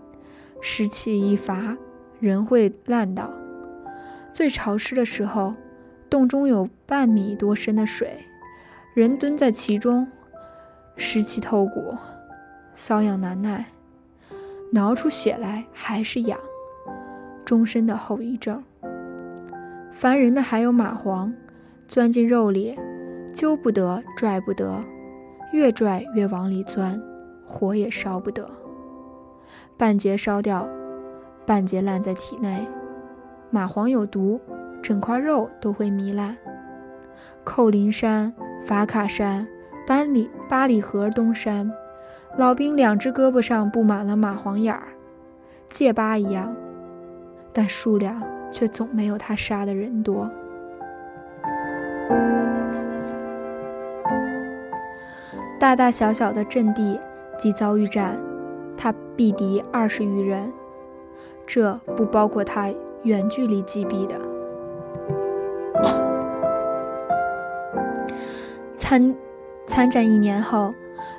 [0.60, 1.78] 湿气一发，
[2.18, 3.30] 人会烂倒。
[4.32, 5.54] 最潮湿的时候，
[6.10, 8.26] 洞中有半米多深的水。
[8.92, 10.08] 人蹲在其中，
[10.96, 11.96] 湿气透骨，
[12.74, 13.66] 瘙痒难耐，
[14.72, 16.38] 挠出血来还是痒，
[17.44, 18.62] 终身的后遗症。
[19.90, 21.32] 烦人的还有蚂蟥，
[21.90, 22.78] 钻进肉里，
[23.34, 24.84] 揪不得，拽不得，
[25.52, 27.02] 越拽越往里钻，
[27.44, 28.48] 火也烧不得，
[29.76, 30.68] 半截烧掉，
[31.44, 32.64] 半截烂在体内。
[33.52, 34.40] 蚂蟥有毒，
[34.80, 36.36] 整块肉都会糜烂。
[37.42, 38.32] 寇林山。
[38.62, 39.48] 法卡山、
[39.86, 41.72] 班里巴里河东山，
[42.36, 44.88] 老兵两只胳膊上布满了蚂蟥眼儿，
[45.70, 46.54] 戒疤一样，
[47.54, 48.22] 但数量
[48.52, 50.30] 却总没有他杀的人多。
[55.60, 56.98] 大大小小的阵地
[57.36, 58.18] 及遭遇战，
[58.78, 60.50] 他毙敌二十余人，
[61.46, 64.18] 这不包括他远距离击毙的。
[68.74, 69.14] 参
[69.66, 70.72] 参战一年后，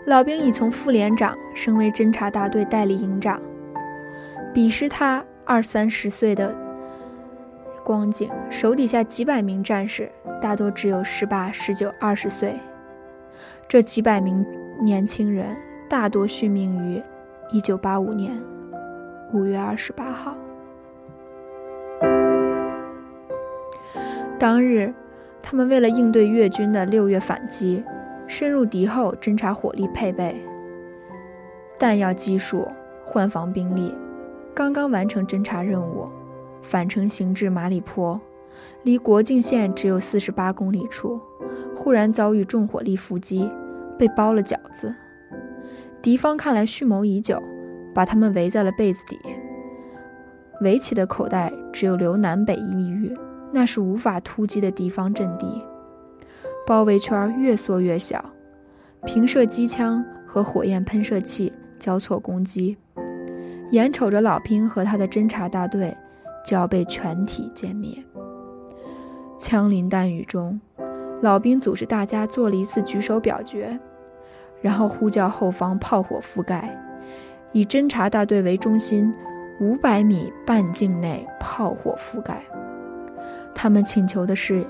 [0.07, 3.39] 老兵已从副连长升为侦察大队代理营长。
[4.51, 6.57] 彼时他二三十岁的
[7.83, 10.11] 光景，手底下几百名战士，
[10.41, 12.59] 大多只有十八、十九、二十岁。
[13.71, 14.45] 这几百名
[14.81, 15.55] 年轻人
[15.87, 17.01] 大多殉命于
[17.57, 18.37] 1985年
[19.31, 20.35] 5月28号。
[24.37, 24.93] 当日，
[25.41, 27.81] 他们为了应对越军的六月反击，
[28.27, 30.35] 深入敌后侦察火力配备、
[31.79, 32.67] 弹药技术、
[33.05, 33.95] 换防兵力，
[34.53, 36.09] 刚刚完成侦察任务，
[36.61, 38.19] 返程行至马里坡，
[38.83, 41.21] 离国境线只有四十八公里处，
[41.73, 43.49] 忽然遭遇重火力伏击，
[44.01, 44.95] 被包了饺子。
[46.01, 47.39] 敌方看来蓄谋已久，
[47.93, 49.19] 把他们围在了被子底，
[50.61, 53.13] 围起的口袋只有留南北一隅。
[53.53, 55.63] 那是无法突击的敌方阵地，
[56.65, 58.33] 包围圈越缩越小，
[59.05, 62.77] 平射机枪和火焰喷射器交错攻击，
[63.69, 65.95] 眼瞅着老兵和他的侦察大队
[66.43, 67.91] 就要被全体歼灭。
[69.37, 70.59] 枪林弹雨中，
[71.21, 73.77] 老兵组织大家做了一次举手表决，
[74.61, 76.79] 然后呼叫后方炮火覆盖，
[77.51, 79.13] 以侦察大队为中心，
[79.59, 82.43] 五百米半径内炮火覆盖。
[83.53, 84.65] 他们请求的是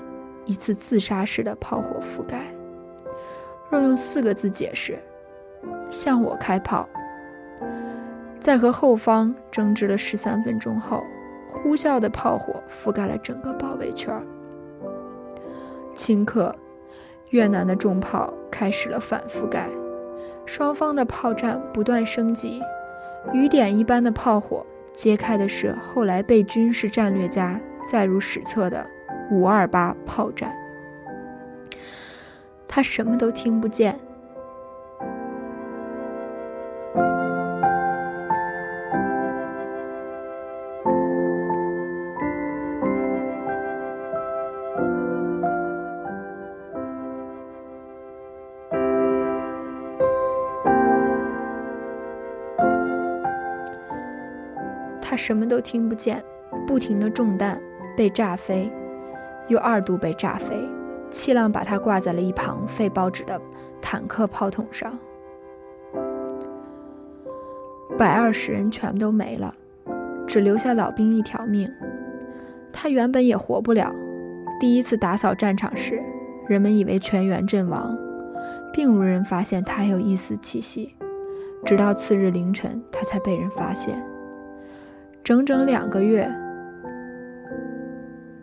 [0.46, 2.54] 一次自杀式的炮火覆盖。
[3.70, 4.98] 若用四个字解释：
[5.90, 6.88] 向我开炮。
[8.40, 11.04] 在和后方争执了十三分钟后，
[11.48, 14.20] 呼啸的炮火覆盖了整个包围圈。
[15.94, 16.54] 顷刻，
[17.30, 19.68] 越南的重炮开始了反覆盖，
[20.46, 22.60] 双方的炮战不断升级。
[23.32, 27.60] 雨点一般的炮火揭开的是后来被军事战略家。
[27.84, 28.86] 载入史册的
[29.32, 30.52] 五二八炮战，
[32.68, 33.98] 他什么都听不见。
[55.24, 56.20] 什么都听不见，
[56.66, 57.60] 不停的中弹。
[57.94, 58.68] 被炸飞，
[59.48, 60.56] 又二度被炸飞，
[61.10, 63.40] 气浪把他挂在了一旁废报纸的
[63.82, 64.98] 坦克炮筒上。
[67.98, 69.54] 百二十人全都没了，
[70.26, 71.70] 只留下老兵一条命。
[72.72, 73.94] 他原本也活不了。
[74.58, 76.02] 第一次打扫战场时，
[76.48, 77.96] 人们以为全员阵亡，
[78.72, 80.96] 并无人发现他还有一丝气息。
[81.64, 84.02] 直到次日凌晨，他才被人发现。
[85.24, 86.28] 整整两个月。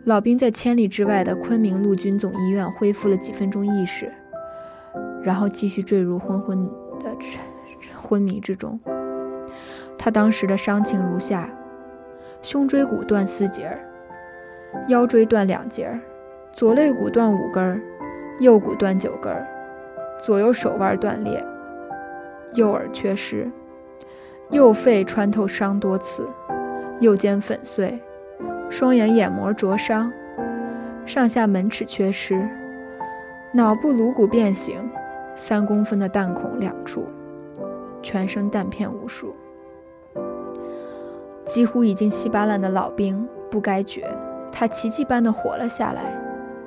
[0.04, 4.10] 老兵在千里之外的昆明陆军总医院恢复了几分钟意识，
[5.22, 6.64] 然后继续坠入昏昏
[6.98, 7.14] 的
[8.00, 8.80] 昏迷之中。
[9.98, 11.50] 他当时的伤情如下：
[12.40, 13.70] 胸椎骨断四节，
[14.88, 16.00] 腰椎断两节，
[16.54, 17.82] 左肋骨断五根，
[18.40, 19.30] 右骨断九根，
[20.22, 21.44] 左右手腕断裂，
[22.54, 23.50] 右耳缺失，
[24.50, 26.26] 右肺穿透伤多次，
[27.00, 28.00] 右肩粉碎。
[28.68, 30.12] 双眼眼膜灼伤，
[31.04, 32.48] 上下门齿缺失，
[33.52, 34.88] 脑部颅骨变形，
[35.34, 37.04] 三公分的弹孔两处，
[38.00, 39.34] 全身弹片无数。
[41.44, 44.08] 几乎已经稀巴烂的老兵不该绝，
[44.52, 46.16] 他奇迹般的活了下来。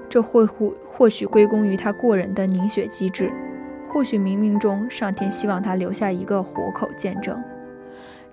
[0.10, 3.32] 这或或或许归功于他过人的凝血机制，
[3.88, 7.42] 或许冥冥中上天希望他留下一个活口见证。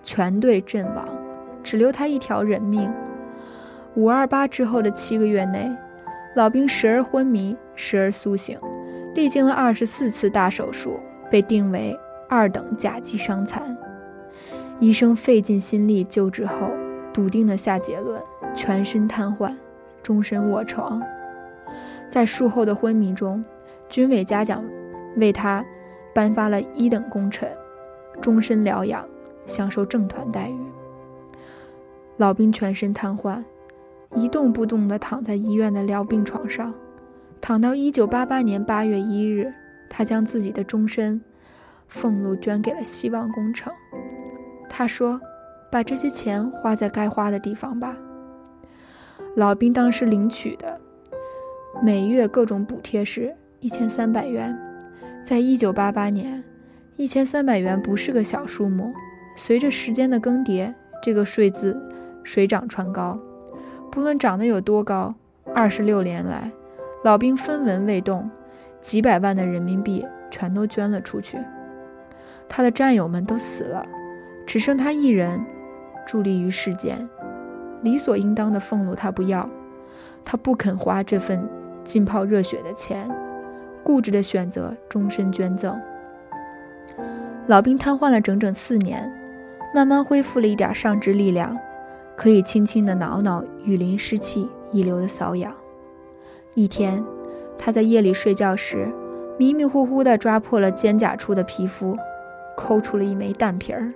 [0.03, 1.07] 全队阵亡，
[1.63, 2.93] 只留他一条人命。
[3.95, 5.71] 五二八之后的七个月内，
[6.37, 8.59] 老兵时而昏迷，时而苏醒，
[9.15, 10.99] 历经了二十四次大手术，
[11.31, 11.99] 被定为
[12.29, 13.77] 二等甲级伤残。
[14.79, 16.71] 医生费尽心力救治后，
[17.13, 18.23] 笃定的下结论：
[18.55, 19.55] 全身瘫痪，
[20.03, 21.03] 终身卧床。
[22.09, 23.45] 在术后的昏迷中，
[23.89, 24.65] 军委嘉奖
[25.17, 25.65] 为他
[26.15, 27.49] 颁发了一等功臣，
[28.21, 29.05] 终身疗养，
[29.47, 30.57] 享受正团待遇。
[32.21, 33.43] 老兵全身瘫痪。
[34.15, 36.75] 一动不动地躺在医院的疗病床上，
[37.41, 39.51] 躺到一九八八年八月一日，
[39.89, 41.19] 他将自己的终身
[41.89, 43.73] 俸禄捐给了希望工程。
[44.69, 45.19] 他说
[45.73, 47.97] ：“把这些钱花在该花的地方吧。”
[49.35, 50.79] 老兵当时领取的
[51.83, 54.59] 每月各种补贴是一千三百元，
[55.25, 56.45] 在一九八八年，
[56.97, 58.93] 一千三百元不是个小数目。
[59.37, 61.81] 随着时间的更迭，这个税字
[62.23, 63.19] 水涨船高。
[63.91, 65.15] 不论长得有多高，
[65.55, 66.51] 二十六年来，
[67.03, 68.31] 老兵分文未动，
[68.81, 71.39] 几百万的人民币全都捐了出去。
[72.49, 73.85] 他的战友们都死了，
[74.47, 75.45] 只剩他一人，
[76.07, 77.09] 伫立于世间。
[77.83, 79.49] 理所应当的俸禄他不要，
[80.25, 81.49] 他不肯花这份
[81.83, 83.11] 浸泡热血的钱，
[83.83, 85.81] 固执的选择终身捐赠。
[87.47, 89.11] 老兵瘫痪了整整四年，
[89.75, 91.59] 慢慢恢复了一点上肢力量，
[92.21, 95.57] 可以轻轻地挠挠雨淋湿气遗留的瘙痒。
[96.55, 97.03] 一天，
[97.57, 98.93] 他在夜里睡觉时，
[99.39, 101.97] 迷迷糊糊地抓破了肩胛处的皮肤，
[102.59, 103.91] 抠出了一枚蛋皮儿。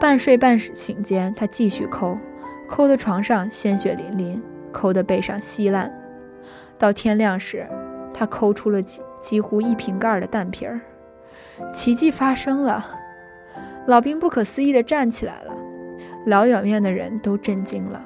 [0.00, 2.18] 半睡半醒间，他继续抠，
[2.68, 4.42] 抠的床上鲜血淋淋，
[4.72, 5.96] 抠的背上稀烂。
[6.76, 7.64] 到天亮时，
[8.12, 10.80] 他抠出了几几乎一瓶盖的蛋皮儿。
[11.72, 12.84] 奇迹发生了，
[13.86, 15.52] 老兵不可思议地站起来了，
[16.26, 18.04] 疗养院的人都震惊了。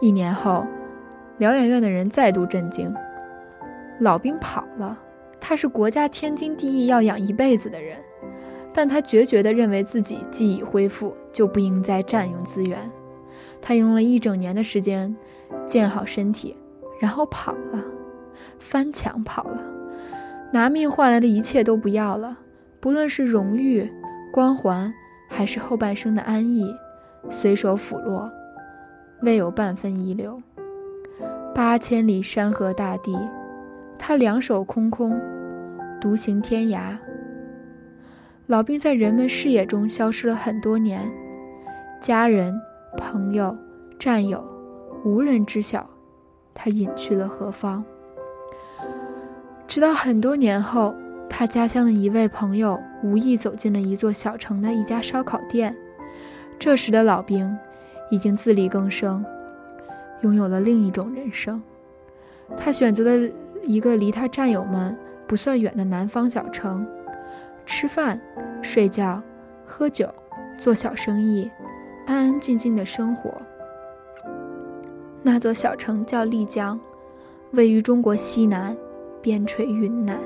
[0.00, 0.64] 一年后，
[1.38, 2.94] 疗养院的人再度震惊，
[3.98, 5.00] 老兵跑了。
[5.40, 7.98] 他是国家天经地义要养一辈子的人，
[8.72, 12.78] 但他决绝地认为自己既已恢复，就不应再占用资源。
[13.60, 15.16] 他用了一整年的时间
[15.66, 16.56] 建好身体，
[17.00, 17.82] 然后跑了，
[18.60, 19.60] 翻墙跑了，
[20.54, 22.38] 拿命换来的一切都不要了，
[22.78, 23.92] 不论是荣誉、
[24.32, 24.94] 光环，
[25.28, 26.72] 还是后半生的安逸，
[27.28, 28.30] 随手抚落，
[29.22, 30.40] 未有半分遗留。
[31.52, 33.18] 八千里山河大地，
[33.98, 35.20] 他两手空空，
[36.00, 36.96] 独行天涯。
[38.46, 41.00] 老兵在人们视野中消失了很多年，
[42.00, 42.54] 家人。
[42.96, 43.58] 朋友、
[43.98, 44.40] 战友，
[45.04, 45.84] 无人知晓，
[46.54, 47.84] 他隐去了何方。
[49.66, 50.94] 直到很多年后，
[51.28, 55.76] 他家乡的一位朋友无意走进了一座小城的一家烧烤店。
[56.58, 57.56] 这时的老兵
[58.10, 59.24] 已经自力更生，
[60.22, 61.62] 拥有了另一种人生。
[62.56, 64.96] 他选择了一个离他战友们
[65.26, 66.86] 不算远的南方小城，
[67.66, 68.20] 吃饭、
[68.62, 69.22] 睡觉、
[69.66, 70.08] 喝酒、
[70.58, 71.50] 做小生意。
[72.06, 73.32] 安安静静的生活。
[75.22, 76.78] 那座小城叫丽江，
[77.52, 78.76] 位于中国西南，
[79.24, 80.20] 边陲云南。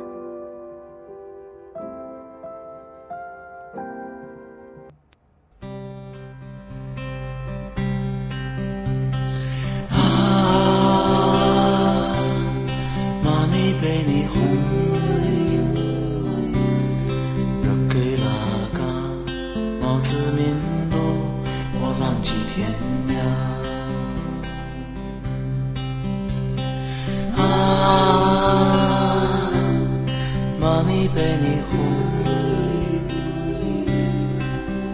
[9.89, 9.95] 啊
[13.23, 14.98] 妈咪贝利红
[31.19, 31.75] 给你红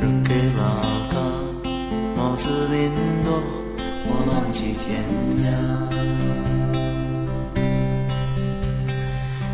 [0.01, 0.59] 日给了
[1.12, 1.16] 大
[2.16, 2.91] 帽子临
[3.22, 3.29] 朵
[4.07, 5.05] 我浪迹天
[5.45, 5.47] 涯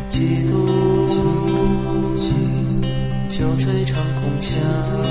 [0.07, 0.51] 几度
[3.27, 5.10] 酒醉长空下。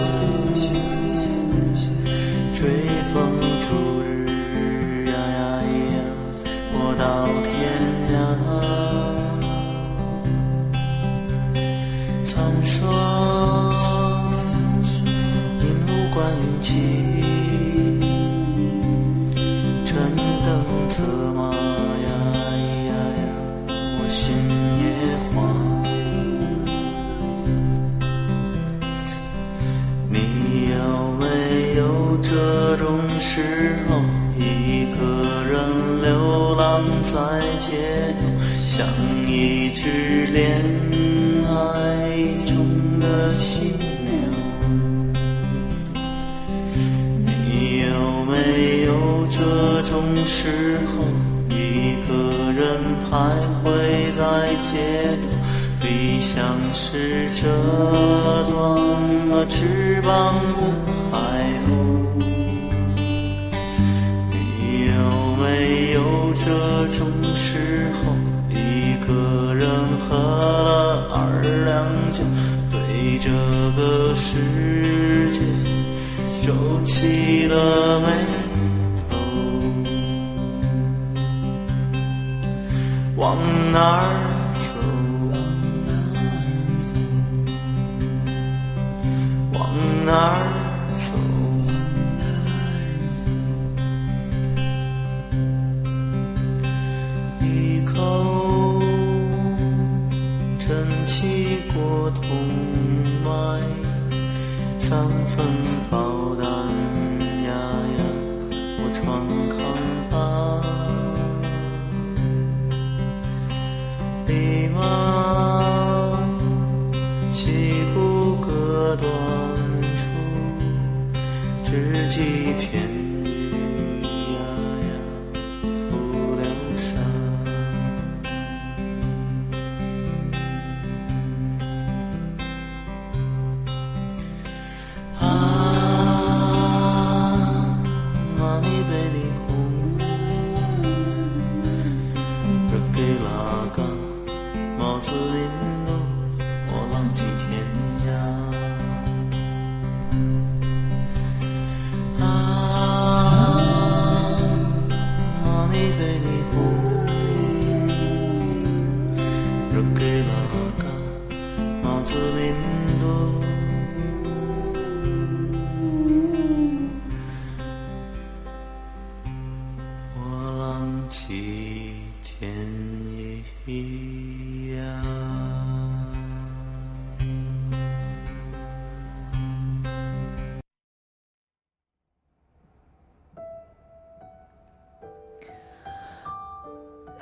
[104.90, 105.46] 三分
[105.88, 106.39] 饱。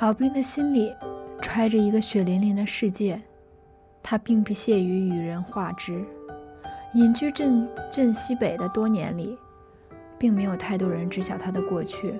[0.09, 0.97] 老兵的心里
[1.43, 3.21] 揣着一个血淋淋的世界，
[4.03, 6.03] 他并不屑于与人话之。
[6.95, 9.37] 隐居镇镇西北的多年里，
[10.19, 12.19] 并没有太多人知晓他的过去。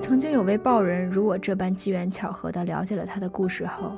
[0.00, 3.96] 曾经有位报人如我这般机缘巧合地了解了他的故事后，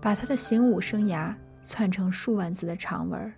[0.00, 1.32] 把他的行武生涯
[1.64, 3.32] 串成数万字的长文。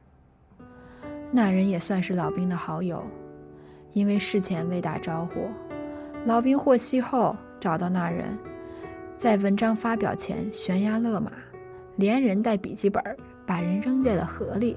[1.31, 3.05] 那人也算是老兵的好友，
[3.93, 5.51] 因为事前未打招呼，
[6.25, 8.37] 老兵获悉后找到那人，
[9.19, 11.31] 在文章发表前悬崖勒马，
[11.97, 13.03] 连人带笔记本。
[13.47, 14.77] 把人扔进了河里。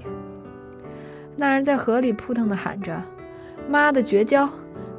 [1.36, 3.00] 那人在河里扑腾的喊着
[3.70, 4.50] ：“妈的绝交！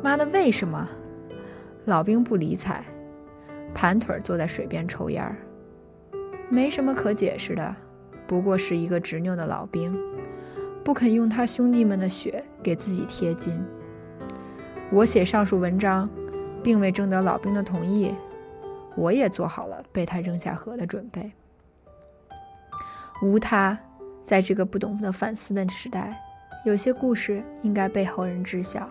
[0.01, 0.87] 妈的为什么？”
[1.83, 2.85] 老兵不理睬，
[3.73, 5.35] 盘腿坐在水边抽烟儿。
[6.47, 7.75] 没什么可解释的，
[8.25, 9.93] 不过是一个执拗的老兵，
[10.81, 13.61] 不肯用他兄弟们的血给自己贴金。
[14.89, 16.09] 我写上述文章，
[16.65, 18.11] 并未征得老兵的同意，
[18.95, 21.31] 我也做好了被他扔下河的准备。
[23.21, 23.77] 无他，
[24.23, 26.19] 在这个不懂得反思的时代，
[26.65, 28.89] 有些故事应该被后人知晓。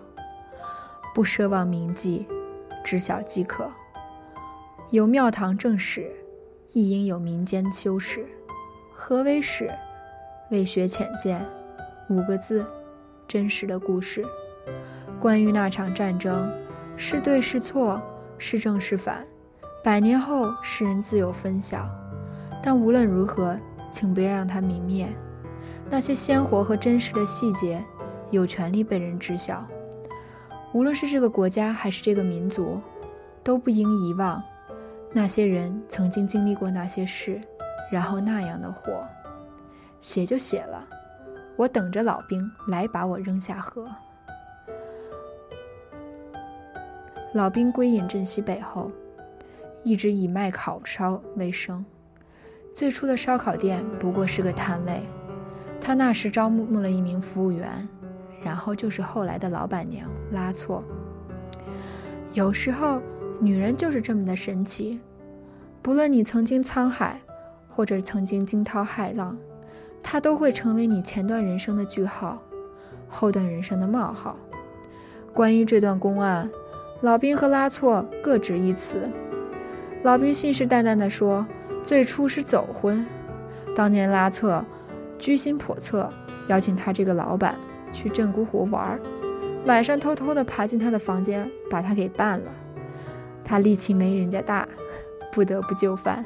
[1.13, 2.25] 不奢望铭记，
[2.81, 3.69] 知晓即可。
[4.89, 6.09] 有庙堂正史，
[6.71, 8.25] 亦应有民间修史。
[8.93, 9.69] 何为史？
[10.49, 11.45] 为学浅见。
[12.07, 12.65] 五个字，
[13.27, 14.25] 真实的故事。
[15.19, 16.49] 关于那场战争，
[16.97, 18.01] 是对是错，
[18.37, 19.25] 是正是反，
[19.83, 21.89] 百年后世人自有分晓。
[22.61, 23.57] 但无论如何。
[23.91, 25.07] 请别让它泯灭，
[25.89, 27.81] 那些鲜活和真实的细节，
[28.29, 29.65] 有权利被人知晓。
[30.73, 32.81] 无论是这个国家还是这个民族，
[33.41, 34.43] 都不应遗忘
[35.13, 37.41] 那些人曾经经历过那些事，
[37.89, 39.01] 然后那样的活。
[40.01, 40.85] 写就写了，
[41.55, 43.87] 我等着老兵来把我扔下河。
[47.35, 48.89] 老兵归隐镇西北后，
[49.83, 51.83] 一直以卖烤烧为生。
[52.73, 55.01] 最初的烧烤店不过是个摊位，
[55.81, 57.89] 他那时招募了一名服务员，
[58.41, 60.81] 然后就是后来的老板娘拉错。
[62.31, 63.01] 有时候，
[63.41, 65.01] 女人就是这么的神奇，
[65.81, 67.19] 不论你曾经沧海，
[67.67, 69.37] 或者曾经惊涛骇浪，
[70.01, 72.41] 她都会成为你前段人生的句号，
[73.09, 74.39] 后段人生的冒号。
[75.33, 76.49] 关于这段公案，
[77.01, 79.09] 老兵和拉错各执一词。
[80.03, 81.45] 老兵信誓旦旦地说。
[81.85, 83.05] 最初是走婚，
[83.75, 84.65] 当年拉措
[85.19, 86.11] 居心叵测，
[86.47, 87.55] 邀请他这个老板
[87.91, 88.99] 去镇沽湖玩
[89.67, 92.51] 晚上偷偷的爬进他的房间，把他给办了。
[93.43, 94.67] 他力气没人家大，
[95.31, 96.25] 不得不就范。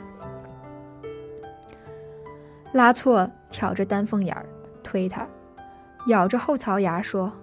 [2.72, 4.46] 拉错挑着丹凤眼儿
[4.82, 5.28] 推他，
[6.08, 7.34] 咬着后槽牙说：“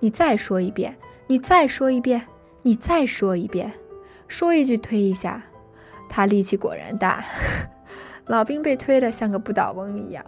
[0.00, 2.26] 你再说一遍，你再说一遍，
[2.62, 3.72] 你再说一遍，
[4.28, 5.44] 说一句推一下。”
[6.08, 7.24] 他力气果然大，
[8.26, 10.22] 老兵被推得像个不倒翁一样。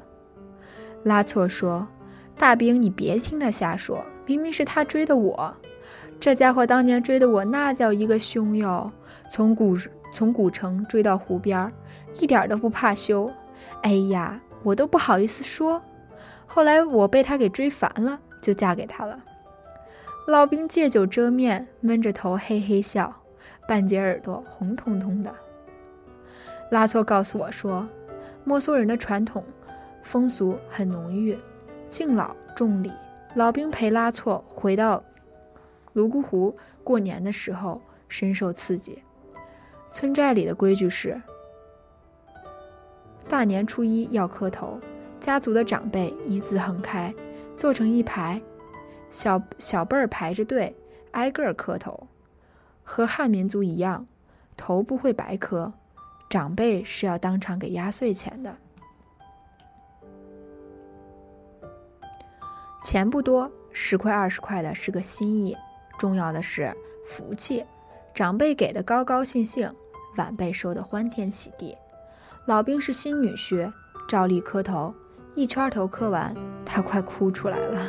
[1.03, 1.87] 拉错说
[2.39, 5.55] ：“大兵，你别听他瞎说，明明是他追的我。
[6.18, 8.91] 这家伙当年追的我那叫一个凶哟，
[9.30, 9.76] 从古
[10.11, 11.70] 从古城追到湖边，
[12.18, 13.30] 一点都不怕羞。
[13.82, 15.82] 哎呀，我都不好意思说。
[16.47, 19.22] 后来我被他给追烦了，就嫁给他了。”
[20.27, 23.14] 老兵借酒遮面，闷着头嘿嘿笑，
[23.68, 25.35] 半截耳朵红彤彤的。
[26.70, 27.87] 拉措告诉我说，
[28.43, 29.45] 摩梭人的传统
[30.03, 31.37] 风俗很浓郁，
[31.91, 32.91] 敬老重礼。
[33.35, 35.05] 老兵陪拉措回到
[35.93, 39.03] 泸沽湖过年的时候，深受刺激。
[39.93, 41.20] 村寨里的规矩是：
[43.29, 44.81] 大年初一要磕头，
[45.20, 47.14] 家族的长辈一字横开，
[47.57, 48.41] 坐成一排，
[49.14, 50.76] 小小辈儿排着队，
[51.12, 52.08] 挨个儿磕头。
[52.82, 54.08] 和汉民族一样，
[54.56, 55.72] 头不会白磕。
[56.28, 58.58] 长辈是要当场给压岁钱的，
[62.82, 65.56] 钱不多，十块二十块的是个心意。
[65.96, 67.64] 重要的是福气，
[68.12, 69.72] 长辈给的高高兴兴，
[70.16, 71.78] 晚辈收的欢天喜地。
[72.46, 73.72] 老兵是新女婿，
[74.08, 74.92] 照例磕头，
[75.36, 76.34] 一圈头磕完，
[76.66, 77.80] 他快哭出来了。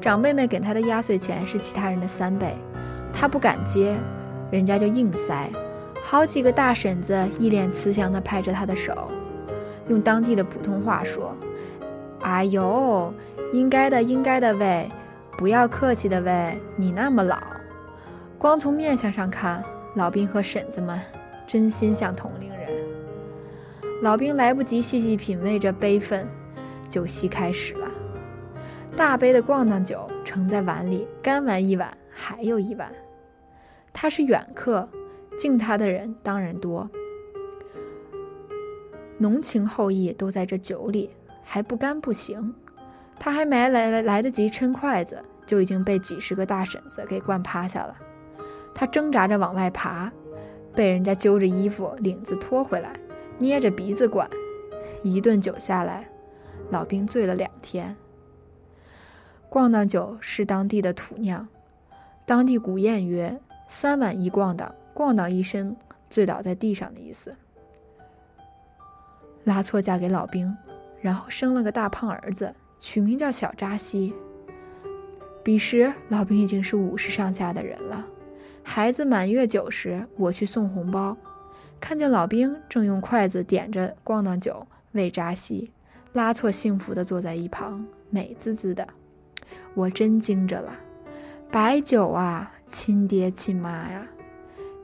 [0.00, 2.56] 长辈们给他的压岁钱是其他人的三倍，
[3.12, 3.94] 他不敢接，
[4.50, 5.50] 人家就硬塞。
[6.02, 9.10] 好几个大婶子一脸慈祥地拍着他的手，
[9.88, 11.36] 用当地的普通话说
[12.22, 13.12] ：“哎呦，
[13.52, 14.90] 应该的，应该的喂，
[15.36, 17.36] 不要客气的喂，你那么老。”
[18.38, 19.62] 光从面相上看，
[19.96, 20.98] 老兵和婶子们
[21.46, 22.70] 真心像同龄人。
[24.00, 26.26] 老兵来不及细细品味着悲愤，
[26.88, 27.89] 酒席开始了。
[28.96, 32.92] 大杯的咣当酒盛在碗里，干完一碗还有一碗。
[33.92, 34.88] 他是远客。
[35.38, 36.90] 敬他的人当然多。
[39.16, 41.08] 浓情厚意都在这酒里，
[41.42, 42.54] 还不干不行。
[43.18, 47.96] 他还没来来得及抻筷子，就已经被几十个大婶子给灌趴下了。
[48.74, 50.12] 他挣扎着往外爬，
[50.74, 52.92] 被人家揪着衣服领子拖回来，
[53.38, 54.28] 捏着鼻子灌。
[55.02, 56.06] 一顿酒下来，
[56.68, 57.96] 老兵醉了两天。
[59.50, 61.48] 咣当酒是当地的土酿，
[62.24, 65.76] 当地古谚曰：“三碗一咣当，咣当一身，
[66.08, 67.34] 醉倒在地上的意思。”
[69.42, 70.56] 拉错嫁给老兵，
[71.00, 74.14] 然后生了个大胖儿子，取名叫小扎西。
[75.42, 78.06] 彼时老兵已经是五十上下的人了。
[78.62, 81.16] 孩子满月酒时，我去送红包，
[81.80, 85.72] 看见老兵正用筷子点着咣当酒喂扎西，
[86.12, 88.86] 拉错幸福地坐在一旁，美滋滋的。
[89.74, 90.80] 我真惊着了，
[91.50, 94.08] 白酒啊，亲爹亲妈呀！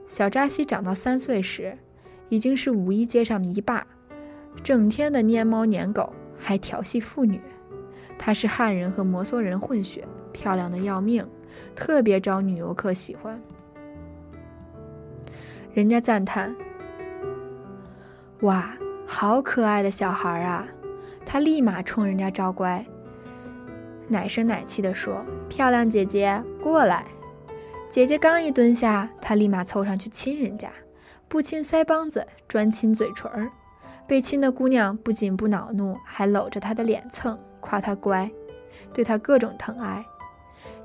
[0.06, 1.76] 小扎西长到三岁时，
[2.28, 3.86] 已经是五一街上的一霸。
[4.62, 7.40] 整天的撵猫撵狗，还调戏妇女。
[8.16, 11.26] 她是汉人和摩梭人混血，漂亮的要命，
[11.74, 13.42] 特别招女游客喜欢。
[15.74, 16.56] 人家赞叹
[18.40, 20.68] ：“哇，好可爱的小孩啊！”
[21.26, 22.86] 他立马冲人家招乖，
[24.08, 27.04] 奶声奶气地说：“漂亮姐姐，过来。”
[27.90, 30.70] 姐姐刚一蹲下，他立马凑上去亲人家，
[31.28, 33.50] 不亲腮帮子，专亲嘴唇儿。
[34.06, 38.30] 被亲的姑娘不仅不恼怒，还搂着他的脸蹭，夸他乖，
[38.92, 40.04] 对他各种疼爱。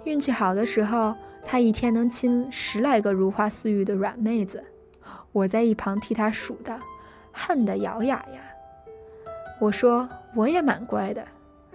[0.04, 4.64] 运气好的时候，他一天能亲十来个如花似玉的软妹子。
[5.32, 6.80] 我在一旁替他数的，
[7.32, 8.42] 恨得咬牙呀。
[9.60, 11.28] 我说我也蛮乖的，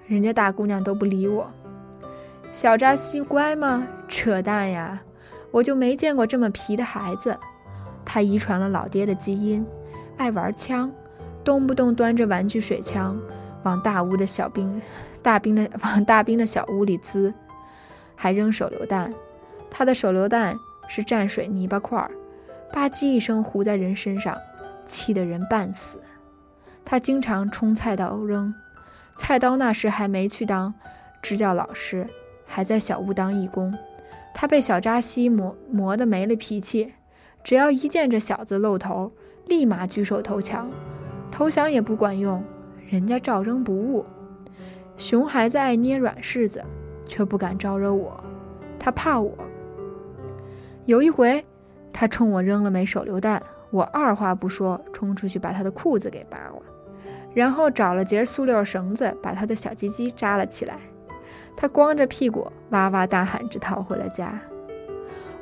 [0.06, 1.50] 人家大姑娘都不理我。
[2.52, 3.86] 小扎西乖吗？
[4.08, 5.02] 扯淡呀！
[5.50, 7.38] 我就没见过这么皮的孩子。
[8.04, 9.66] 他遗传了老爹的基因，
[10.16, 10.92] 爱玩枪。
[11.44, 13.16] 动不动端着玩具水枪，
[13.62, 14.82] 往大屋的小兵、
[15.22, 17.32] 大兵的 往大兵的小屋里滋，
[18.16, 19.14] 还扔手榴弹。
[19.70, 20.56] 他的手榴弹
[20.88, 22.10] 是蘸水泥巴块儿，
[22.72, 24.36] 吧唧一声糊在人身上，
[24.84, 26.00] 气得人半死。
[26.84, 28.52] 他经常冲菜刀扔，
[29.16, 30.74] 菜刀那时还没去当
[31.22, 32.08] 支教老师，
[32.44, 33.74] 还在小屋当义工。
[34.34, 36.92] 他被小扎西磨磨得没了脾气，
[37.42, 39.12] 只要一见这小子露头，
[39.46, 40.70] 立马举手投降。
[41.30, 42.44] 投降也不管用，
[42.86, 44.04] 人家照扔不误。
[44.96, 46.62] 熊孩子爱捏软柿子，
[47.06, 48.22] 却不敢招惹我，
[48.78, 49.36] 他怕我。
[50.84, 51.44] 有一回，
[51.92, 56.62] 他冲我扔了枚手榴弹，我二话不说冲出去把他的裤子给扒了，
[57.36, 60.78] 然后找了节塑料绳子把他的小鸡鸡扎了起来。
[61.54, 64.40] 他光着屁股哇哇大喊着逃回了家。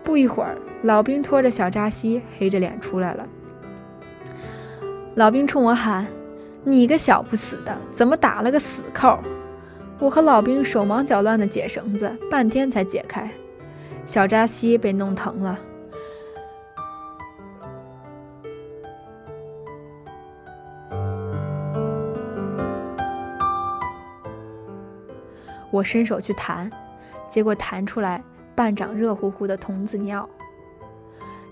[0.03, 3.29] 不一会儿，老兵拖着小扎西黑着脸出来了。
[5.15, 6.05] 老兵冲我喊
[6.65, 9.17] ：“你个小不死的，怎么打了个死扣？”
[10.01, 13.31] 我和老兵手忙脚乱地解绳子，半天才解开。
[14.05, 15.57] 小扎西被弄疼了。
[25.75, 26.71] 我伸手去弹，
[27.27, 28.23] 结果弹出来
[28.55, 30.29] 半掌热乎乎的童子尿。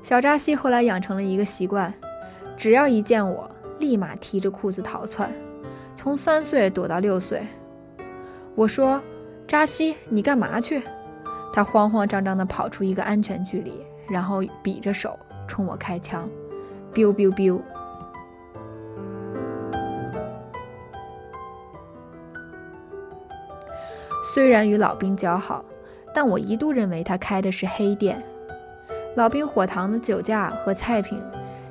[0.00, 1.92] 小扎西后来养成了一个习惯。
[2.56, 3.50] 只要一见我，
[3.80, 5.28] 立马提着裤子逃窜，
[5.96, 7.44] 从三岁躲到六岁。
[8.54, 9.02] 我说
[9.48, 10.80] ：“扎西，你干嘛去？”
[11.52, 13.72] 他慌慌张张地跑出一个安全距离，
[14.08, 15.18] 然后比着手
[15.48, 16.30] 冲我开枪
[16.94, 17.60] ，biu biu biu。
[24.33, 25.62] 虽然与老兵交好，
[26.14, 28.24] 但我一度认为他开的是黑店。
[29.14, 31.20] 老兵火塘的酒价和菜品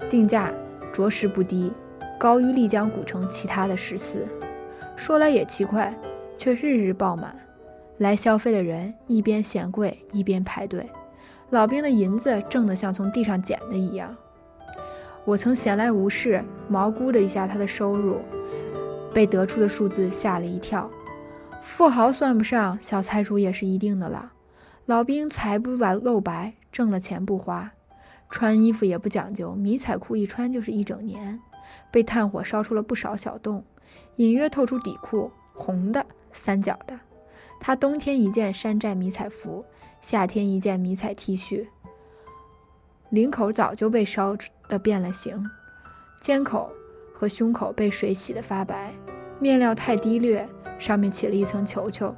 [0.08, 0.54] 定价。
[0.94, 1.72] 着实不低，
[2.20, 4.28] 高于丽江古城其他的十四。
[4.98, 5.98] 说来也奇怪，
[6.38, 7.34] 却日日爆满，
[7.98, 10.88] 来消费的人一边嫌贵一边排队。
[11.50, 14.14] 老兵的银子挣得像从地上捡的一样。
[15.24, 18.18] 我曾闲来无事，毛估了一下他的收入，
[19.14, 20.92] 被得出的数字吓了一跳。
[21.62, 24.34] 富豪算不上，小财主也是一定的了。
[24.86, 27.72] 老兵财不露白，挣了钱不花。
[28.30, 31.40] 穿衣服也不讲究，迷彩裤一穿就是一整年，
[31.92, 33.64] 被炭火烧出了不少小洞，
[34.16, 37.00] 隐约透出底裤，红的，三角的。
[37.60, 39.64] 他冬天一件山寨迷彩服，
[40.02, 41.68] 夏天一件迷彩 T 恤，
[43.10, 44.36] 领口早就被烧
[44.68, 45.46] 的变了形，
[46.20, 46.72] 肩口
[47.14, 48.94] 和胸口被水洗得发白，
[49.40, 50.50] 面料太低劣，
[50.82, 52.16] 上面起了一层球球，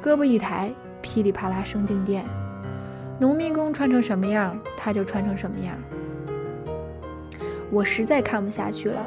[0.00, 2.24] 胳膊一抬，噼里啪啦生静电。
[3.18, 5.76] 农民工穿成什么样，他就穿成什么样。
[7.72, 9.04] 我实在看不下去了，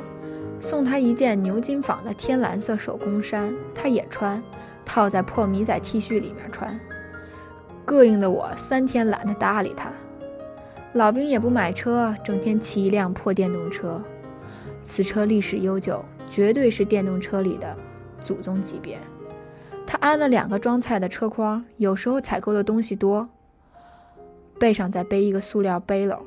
[0.59, 4.43] 送他一件牛津纺的天蓝色手工衫，他也穿，
[4.83, 6.77] 套在破迷仔 T 恤里面穿，
[7.85, 9.89] 膈应的我三天懒得搭理他。
[10.91, 14.03] 老兵也不买车，整天骑一辆破电动车，
[14.83, 17.73] 此车历史悠久，绝对是电动车里的
[18.23, 18.99] 祖宗级别。
[19.85, 23.29] 他安了两个装菜的车筐，有时候采购的东西多，
[24.59, 26.19] 背上再背一个塑料背篓。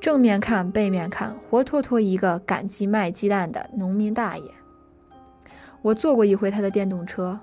[0.00, 4.44] 正面看，背面看，活脱脱一个赶集卖鸡蛋的农民大爷。
[5.82, 7.38] 我坐过一回他的电动车，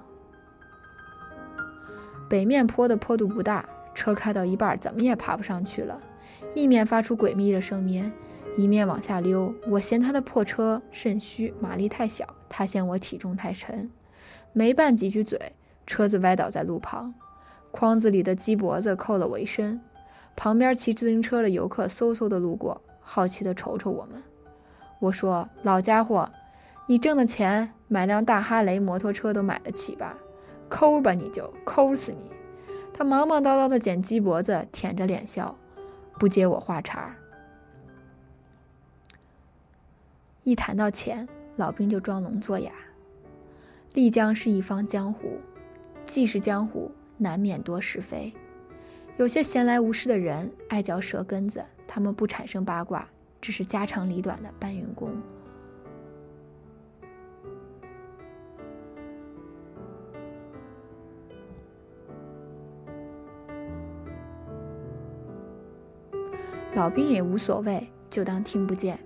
[2.30, 6.02] 北面坡的坡度不大，车开到一半怎么也爬不上去了，
[6.54, 8.12] 一面发出诡秘的声音，
[8.56, 9.54] 一面往下溜。
[9.68, 13.90] 我嫌他的破车肾虚，马力太小，他嫌我体重太沉，
[14.54, 15.54] 没拌几句嘴，
[15.86, 17.14] 车子歪倒在路旁，
[17.72, 19.82] 筐子里的鸡脖子扣了我一身。
[20.36, 24.22] 旁边骑自行车的游客嗖嗖的路过，好奇的瞅瞅我们。
[25.00, 26.30] 我说：“老家伙，
[26.88, 30.18] 你挣的钱买辆大哈雷摩托车都买得起吧？
[30.68, 32.32] 抠吧你就抠死你！”
[32.94, 35.58] 他忙忙叨叨的捡鸡脖子，舔着脸笑，
[36.18, 37.16] 不接我话茬。
[40.46, 42.72] 一谈到钱，老兵就装聋作哑。
[43.96, 45.40] 丽江是一方江湖，
[46.06, 48.32] 既是江湖，难免多是非。
[49.18, 53.10] 有些闲来无事的人爱嚼舌根子，他们不产生八卦，
[53.42, 55.10] 只是家长里短的搬运工。
[66.76, 69.00] 老兵也无所谓，就当听不见。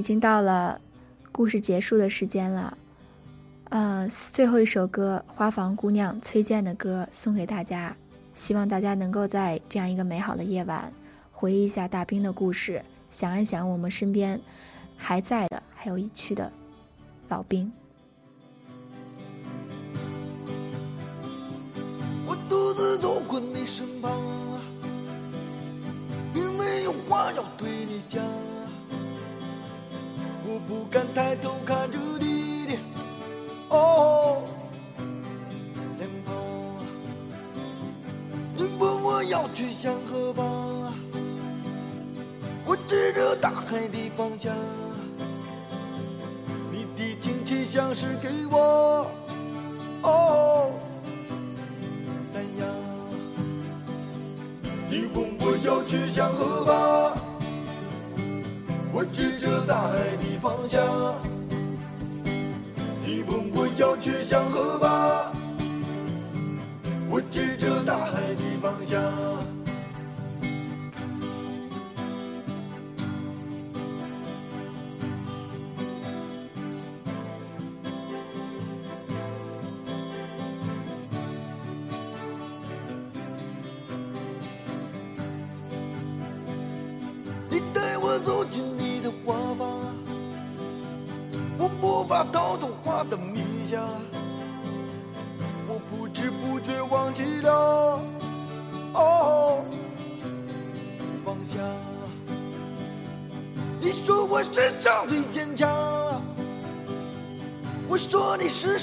[0.00, 0.80] 已经到了
[1.30, 2.78] 故事结束的时间了，
[3.68, 7.94] 呃，最后一首歌《花房姑娘》崔健的歌送给大家，
[8.34, 10.90] 希望大家能够在这样一个美好的夜晚，
[11.30, 14.40] 回忆一下大兵的故事，想一想我们身边
[14.96, 16.50] 还在的，还有已去的
[17.28, 17.70] 老兵。
[22.24, 24.18] 我独自走过你身旁，
[26.32, 28.24] 并没有话要对你讲。
[30.52, 32.76] 我不敢抬头看着你的
[33.68, 34.42] 哦
[35.96, 36.34] 脸庞，
[38.56, 40.92] 你问我要去向何方？
[42.66, 44.52] 我指着大海的方向，
[46.72, 49.06] 你的亲切像是给我
[50.02, 50.72] 哦
[52.32, 52.66] 南洋。
[54.88, 57.09] 你问我要去向何方？
[58.92, 61.14] 我指着大海的方向，
[63.04, 65.32] 你问我要去向何方？
[67.08, 69.49] 我指着大海的方向。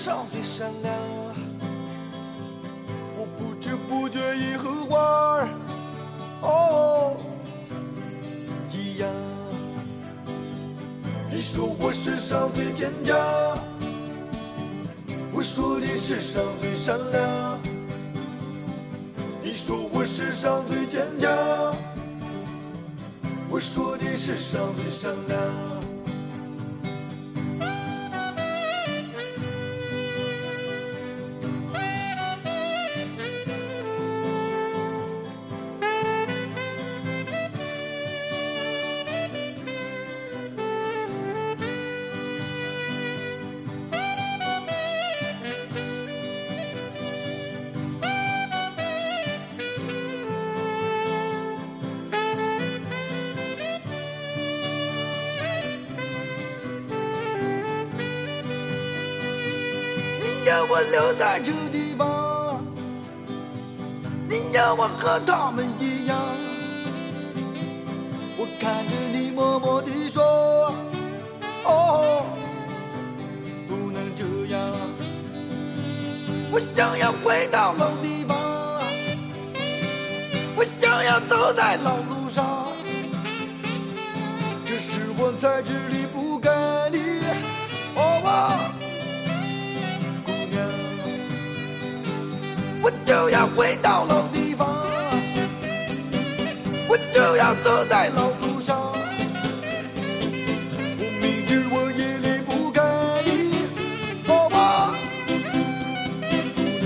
[0.07, 0.93] 上最善良，
[3.17, 5.49] 我不知不觉已和花儿
[6.43, 7.17] 哦。
[8.71, 9.09] 一样。
[11.29, 13.17] 你说我世上最坚强，
[15.33, 17.59] 我说你世上最善良。
[19.43, 21.29] 你说我世上最坚强，
[23.49, 25.36] 我说你世上最善良。
[60.69, 62.61] 我留在这地方，
[64.29, 66.17] 你要我和他们一样。
[68.37, 70.21] 我看着你默默地说，
[71.63, 72.25] 哦，
[73.67, 74.61] 不能这样。
[76.51, 78.37] 我想要回到老地方，
[80.55, 82.67] 我想要走在老路上。
[84.65, 85.96] 这是我在这里
[93.07, 94.67] 就要回到老地方，
[96.89, 98.77] 我就要走在老路上。
[100.99, 102.81] 我明知我也离不开
[103.23, 103.63] 你，
[104.27, 104.51] 哦，
[106.53, 106.85] 姑娘，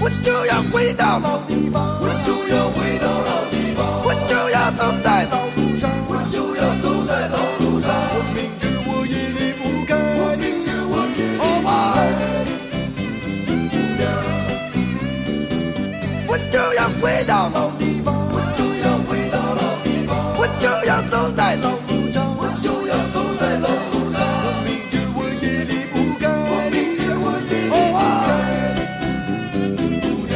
[0.00, 7.36] 我就要回到老地方，我就要回到老地方，我就要走在老路上，我就要走在老
[16.72, 24.24] 就要回到老地方，我就要回到老地方，我就要走在老路上，我就要走在老路上。
[24.40, 28.32] 我明天我也离不开，我明天我也离不开
[29.76, 30.32] 你，姑娘。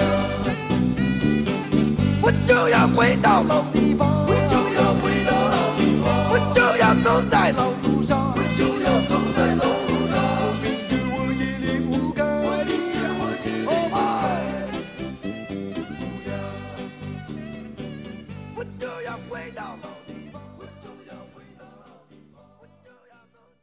[2.20, 3.62] 我就要回到老